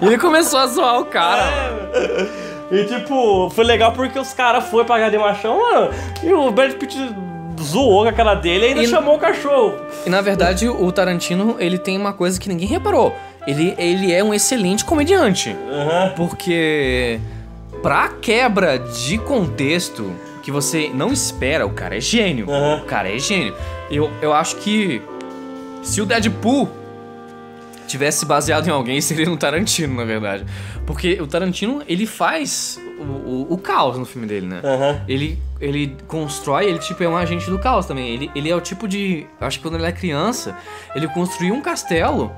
Ele 0.02 0.18
começou 0.18 0.60
a 0.60 0.68
zoar 0.68 1.00
o 1.00 1.06
cara. 1.06 1.44
É, 1.94 2.28
E 2.76 2.86
tipo, 2.86 3.50
foi 3.52 3.63
legal 3.66 3.92
porque 3.92 4.18
os 4.18 4.34
caras 4.34 4.66
foram 4.66 4.86
pagar 4.86 5.10
de 5.12 5.18
machão, 5.18 5.60
mano. 5.60 5.92
E 6.24 6.34
o 6.34 6.50
Brad 6.52 6.74
Pitt 6.74 6.98
zoou 7.62 8.04
com 8.04 8.10
a 8.10 8.13
cara 8.13 8.34
dele 8.36 8.66
e 8.66 8.68
ainda 8.70 8.84
E- 8.84 8.88
chamou 8.88 9.16
o 9.16 9.20
cachorro. 9.20 9.76
E 10.06 10.10
na 10.10 10.22
verdade, 10.22 10.68
o 10.68 10.92
Tarantino, 10.92 11.56
ele 11.60 11.78
tem 11.78 11.98
uma 11.98 12.12
coisa 12.13 12.39
que 12.39 12.50
ninguém 12.50 12.68
reparou. 12.68 13.16
Ele, 13.45 13.75
ele 13.77 14.12
é 14.12 14.23
um 14.23 14.34
excelente 14.34 14.86
comediante. 14.86 15.56
Aham. 15.69 16.13
Porque 16.15 17.19
pra 17.82 18.10
quebra 18.10 18.79
de 18.79 19.17
contexto 19.17 20.13
que 20.41 20.51
você 20.51 20.89
não 20.93 21.12
espera, 21.12 21.65
o 21.65 21.71
cara 21.71 21.97
é 21.97 22.01
gênio. 22.01 22.49
Aham. 22.49 22.82
O 22.84 22.86
cara 22.86 23.13
é 23.13 23.19
gênio. 23.19 23.56
Eu, 23.89 24.10
eu 24.21 24.34
acho 24.34 24.56
que 24.58 25.01
se 25.82 26.01
o 26.01 26.06
Deadpool 26.06 26.69
tivesse 27.88 28.25
baseado 28.25 28.67
em 28.67 28.71
alguém, 28.71 28.99
seria 29.01 29.25
no 29.25 29.38
Tarantino, 29.38 29.95
na 29.95 30.06
verdade. 30.06 30.45
Porque 30.86 31.21
o 31.21 31.27
Tarantino, 31.27 31.82
ele 31.88 32.06
faz 32.06 32.79
o, 32.99 33.03
o, 33.03 33.47
o 33.53 33.58
caos 33.58 33.97
no 33.97 34.06
filme 34.06 34.27
dele, 34.27 34.47
né? 34.47 34.62
Aham. 34.63 35.01
Ele, 35.08 35.38
ele 35.60 35.95
constrói, 36.08 36.65
ele 36.65 36.79
tipo 36.79 37.03
é 37.03 37.08
um 37.08 37.17
agente 37.17 37.49
do 37.49 37.60
caos 37.60 37.86
também. 37.86 38.10
Ele, 38.10 38.32
ele 38.34 38.49
é 38.49 38.56
o 38.56 38.62
tipo 38.62 38.88
de. 38.88 39.25
Acho 39.39 39.58
que 39.60 39.63
quando 39.63 39.75
ele 39.75 39.86
é 39.86 39.91
criança, 39.91 40.58
ele 40.95 41.08
construiu 41.10 41.53
um 41.53 41.62
castelo 41.62 42.32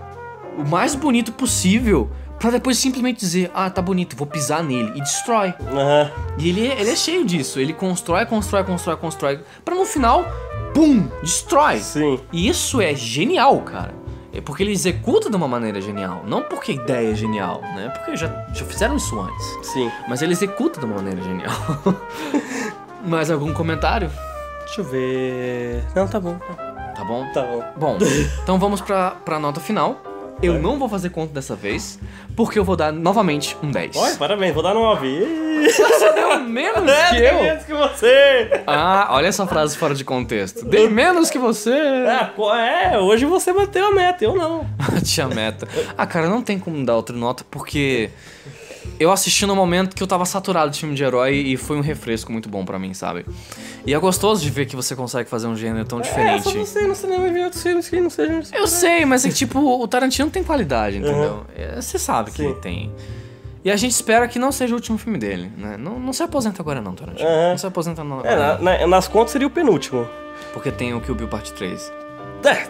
o 0.58 0.68
mais 0.68 0.96
bonito 0.96 1.32
possível. 1.32 2.10
Pra 2.40 2.50
depois 2.52 2.78
simplesmente 2.78 3.20
dizer, 3.22 3.50
ah, 3.56 3.70
tá 3.70 3.82
bonito, 3.82 4.16
vou 4.16 4.28
pisar 4.28 4.62
nele. 4.62 4.92
E 4.96 5.00
destrói. 5.02 5.54
Aham. 5.72 6.12
E 6.38 6.50
ele, 6.50 6.68
é- 6.68 6.82
ele 6.82 6.90
é 6.90 6.96
cheio 6.96 7.26
disso. 7.26 7.60
Ele 7.60 7.72
constrói, 7.74 8.26
constrói, 8.26 8.64
constrói, 8.66 8.98
constrói. 8.98 9.40
Pra 9.64 9.74
no 9.74 9.86
final 9.86 10.26
pum, 10.74 11.08
destrói. 11.22 11.80
Sim. 11.80 12.20
E 12.34 12.48
isso 12.50 12.82
é 12.82 12.94
genial, 12.94 13.62
cara. 13.62 13.94
É 14.34 14.42
porque 14.42 14.64
ele 14.64 14.74
executa 14.74 15.30
de 15.30 15.36
uma 15.38 15.48
maneira 15.48 15.80
genial. 15.80 16.24
Não 16.28 16.42
porque 16.42 16.74
a 16.74 16.76
ideia 16.76 17.12
é 17.14 17.16
genial, 17.16 17.62
né? 17.62 17.88
Porque 17.96 18.18
já, 18.18 18.28
já 18.54 18.66
fizeram 18.66 18.98
isso 18.98 19.18
antes. 19.18 19.46
Sim. 19.72 19.90
Mas 20.10 20.22
ele 20.22 20.34
executa 20.34 20.78
de 20.78 20.86
uma 20.86 20.96
maneira 20.96 21.22
genial. 21.22 21.54
Mais 23.06 23.32
algum 23.32 23.54
comentário? 23.54 24.12
Deixa 24.66 24.82
eu 24.82 24.86
ver. 24.86 25.84
Não, 25.96 26.06
tá 26.08 26.20
bom. 26.20 26.38
Tá 26.96 27.04
bom? 27.06 27.26
Tá 27.34 27.44
bom. 27.44 27.64
Bom, 27.78 27.98
então 28.44 28.60
vamos 28.60 28.82
pra, 28.82 29.12
pra 29.12 29.40
nota 29.40 29.60
final. 29.62 30.02
Eu 30.42 30.60
não 30.62 30.78
vou 30.78 30.88
fazer 30.90 31.10
conta 31.10 31.34
dessa 31.34 31.56
vez, 31.56 31.98
porque 32.36 32.60
eu 32.60 32.64
vou 32.64 32.76
dar 32.76 32.92
novamente 32.92 33.56
um 33.64 33.72
10. 33.72 33.96
Olha, 33.96 34.16
parabéns, 34.16 34.54
vou 34.54 34.62
dar 34.62 34.74
9. 34.74 35.46
Você 35.66 36.14
deu 36.14 36.40
menos 36.42 36.92
É, 36.92 37.10
que 37.10 37.16
eu. 37.24 37.42
menos 37.42 37.64
que 37.64 37.74
você. 37.74 38.62
Ah, 38.68 39.08
olha 39.12 39.28
essa 39.28 39.48
frase 39.48 39.76
fora 39.78 39.96
de 39.96 40.04
contexto. 40.04 40.64
Dei 40.66 40.88
menos 40.88 41.30
que 41.30 41.40
você. 41.40 41.72
É, 41.72 42.94
é, 42.94 43.00
hoje 43.00 43.26
você 43.26 43.52
bateu 43.52 43.88
a 43.88 43.92
meta, 43.92 44.24
eu 44.24 44.36
não. 44.36 44.68
Tinha 45.04 45.28
meta. 45.28 45.68
Ah, 45.98 46.06
cara, 46.06 46.28
não 46.28 46.42
tem 46.44 46.60
como 46.60 46.86
dar 46.86 46.96
outra 46.96 47.16
nota, 47.16 47.44
porque 47.50 48.12
eu 49.00 49.12
assisti 49.12 49.46
no 49.46 49.56
momento 49.56 49.96
que 49.96 50.02
eu 50.02 50.08
tava 50.08 50.26
saturado 50.26 50.72
de 50.72 50.80
filme 50.80 50.96
de 50.96 51.04
herói 51.04 51.36
e 51.36 51.58
foi 51.58 51.78
um 51.78 51.82
refresco 51.82 52.32
muito 52.32 52.48
bom 52.50 52.64
pra 52.66 52.78
mim, 52.80 52.94
sabe? 52.94 53.26
E 53.86 53.94
é 53.94 54.00
gostoso 54.00 54.42
de 54.42 54.50
ver 54.50 54.66
que 54.66 54.76
você 54.76 54.96
consegue 54.96 55.30
fazer 55.30 55.48
um 55.48 55.56
gênero 55.56 55.86
tão 55.86 56.00
É, 56.00 56.04
só 56.04 56.10
diferente. 56.10 56.58
você 56.58 56.84
ir 56.84 56.88
no 56.88 56.96
cinema 56.96 57.28
ver 57.30 57.44
outros 57.46 57.62
filmes 57.62 57.88
que 57.90 58.00
não 58.00 58.10
sejam... 58.10 58.42
Eu 58.54 58.68
sei, 58.68 59.06
mas 59.06 59.26
é 59.26 59.30
que, 59.30 59.36
tipo, 59.36 59.60
o 59.60 59.88
Tarantino 59.88 60.30
tem 60.30 60.44
qualidade, 60.44 60.98
entendeu? 60.98 61.46
É, 61.56 61.80
Você 61.82 62.00
sabe 62.00 62.32
que 62.32 62.38
Sim. 62.38 62.46
ele 62.46 62.56
tem. 62.56 62.92
E 63.64 63.72
a 63.72 63.76
gente 63.76 63.92
espera 63.94 64.28
que 64.28 64.38
não 64.38 64.52
seja 64.52 64.74
o 64.74 64.78
último 64.78 64.98
filme 64.98 65.18
dele, 65.18 65.52
né? 65.58 65.76
Não, 65.78 66.00
não 66.00 66.14
se 66.14 66.22
aposenta 66.22 66.62
agora 66.62 66.82
não, 66.82 66.94
Tarantino. 66.94 67.28
Aham. 67.28 67.50
Não 67.52 67.58
se 67.58 67.66
aposenta 67.66 68.04
não 68.04 68.22
É, 68.22 68.36
na- 68.36 68.58
na- 68.60 68.88
nas 68.88 69.08
contas 69.08 69.32
seria 69.32 69.48
o 69.48 69.50
penúltimo. 69.50 70.08
Porque 70.54 70.72
tem 70.72 70.94
o 70.94 71.02
Kill 71.02 71.16
Bill 71.16 71.28
Parte 71.28 71.52
3. 71.54 71.92
É, 72.44 72.68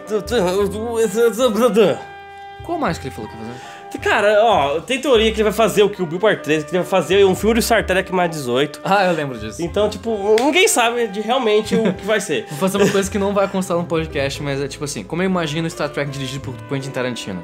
Qual 2.63 2.77
mais 2.79 2.97
que 2.97 3.07
ele 3.07 3.15
falou 3.15 3.29
que 3.29 3.35
ia 3.37 3.43
fazer? 3.43 3.74
Cara, 4.01 4.43
ó, 4.43 4.79
tem 4.81 4.99
teoria 4.99 5.31
que 5.31 5.37
ele 5.37 5.43
vai 5.43 5.51
fazer 5.51 5.83
o 5.83 5.89
Kill 5.89 6.05
Bill 6.05 6.19
Part 6.19 6.43
3, 6.43 6.63
que 6.63 6.71
ele 6.71 6.79
vai 6.79 6.87
fazer 6.87 7.25
um 7.25 7.35
filme 7.35 7.55
do 7.55 7.61
Star 7.61 7.85
Trek 7.85 8.13
mais 8.13 8.29
18. 8.31 8.81
Ah, 8.83 9.05
eu 9.05 9.13
lembro 9.13 9.37
disso. 9.37 9.61
Então, 9.61 9.89
tipo, 9.89 10.35
ninguém 10.39 10.67
sabe 10.67 11.07
de 11.07 11.21
realmente 11.21 11.75
o 11.75 11.93
que 11.93 12.05
vai 12.05 12.19
ser. 12.19 12.45
Vou 12.49 12.57
fazer 12.59 12.77
uma 12.77 12.89
coisa 12.89 13.09
que 13.09 13.17
não 13.17 13.33
vai 13.33 13.47
constar 13.47 13.77
no 13.77 13.85
podcast, 13.85 14.41
mas 14.41 14.61
é 14.61 14.67
tipo 14.67 14.83
assim, 14.83 15.03
como 15.03 15.21
eu 15.21 15.25
imagino 15.25 15.69
Star 15.69 15.89
Trek 15.89 16.11
dirigido 16.11 16.41
por 16.41 16.55
Quentin 16.67 16.91
Tarantino. 16.91 17.41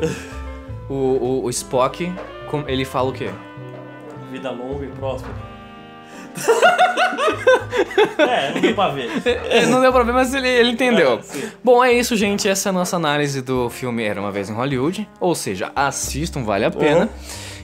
O, 0.86 0.92
o, 0.94 1.44
o 1.44 1.50
Spock, 1.50 2.12
ele 2.66 2.84
fala 2.84 3.08
o 3.08 3.12
quê? 3.14 3.30
Vida 4.30 4.50
longa 4.50 4.84
e 4.84 4.88
próspera. 4.88 5.53
é, 8.18 8.52
não 8.52 8.60
deu 8.60 8.74
pra 8.74 8.88
ver. 8.88 9.10
É, 9.26 9.66
não 9.66 9.80
deu 9.80 9.92
pra 9.92 10.02
ver, 10.02 10.12
mas 10.12 10.34
ele, 10.34 10.48
ele 10.48 10.70
entendeu. 10.70 11.20
É. 11.34 11.48
Bom, 11.62 11.82
é 11.84 11.92
isso, 11.92 12.16
gente. 12.16 12.48
Essa 12.48 12.68
é 12.68 12.70
a 12.70 12.72
nossa 12.72 12.96
análise 12.96 13.40
do 13.42 13.70
filme 13.70 14.02
Era 14.02 14.20
Uma 14.20 14.30
Vez 14.30 14.50
em 14.50 14.54
Hollywood. 14.54 15.08
Ou 15.20 15.34
seja, 15.34 15.72
assistam, 15.74 16.42
vale 16.42 16.64
a 16.64 16.70
pena. 16.70 17.02
Uhum. 17.02 17.08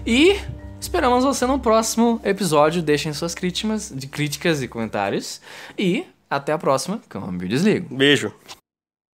E 0.07 0.39
esperamos 0.81 1.25
você 1.25 1.47
no 1.47 1.59
próximo 1.59 2.21
episódio. 2.25 2.83
Deixem 2.83 3.13
suas 3.13 3.35
críticas, 3.35 3.93
de 3.95 4.07
críticas 4.07 4.63
e 4.63 4.69
comentários. 4.69 5.41
E 5.79 6.05
até 6.29 6.53
a 6.53 6.59
próxima, 6.59 7.01
que 7.09 7.17
eu 7.17 7.21
desligo. 7.49 7.95
Beijo. 7.95 8.33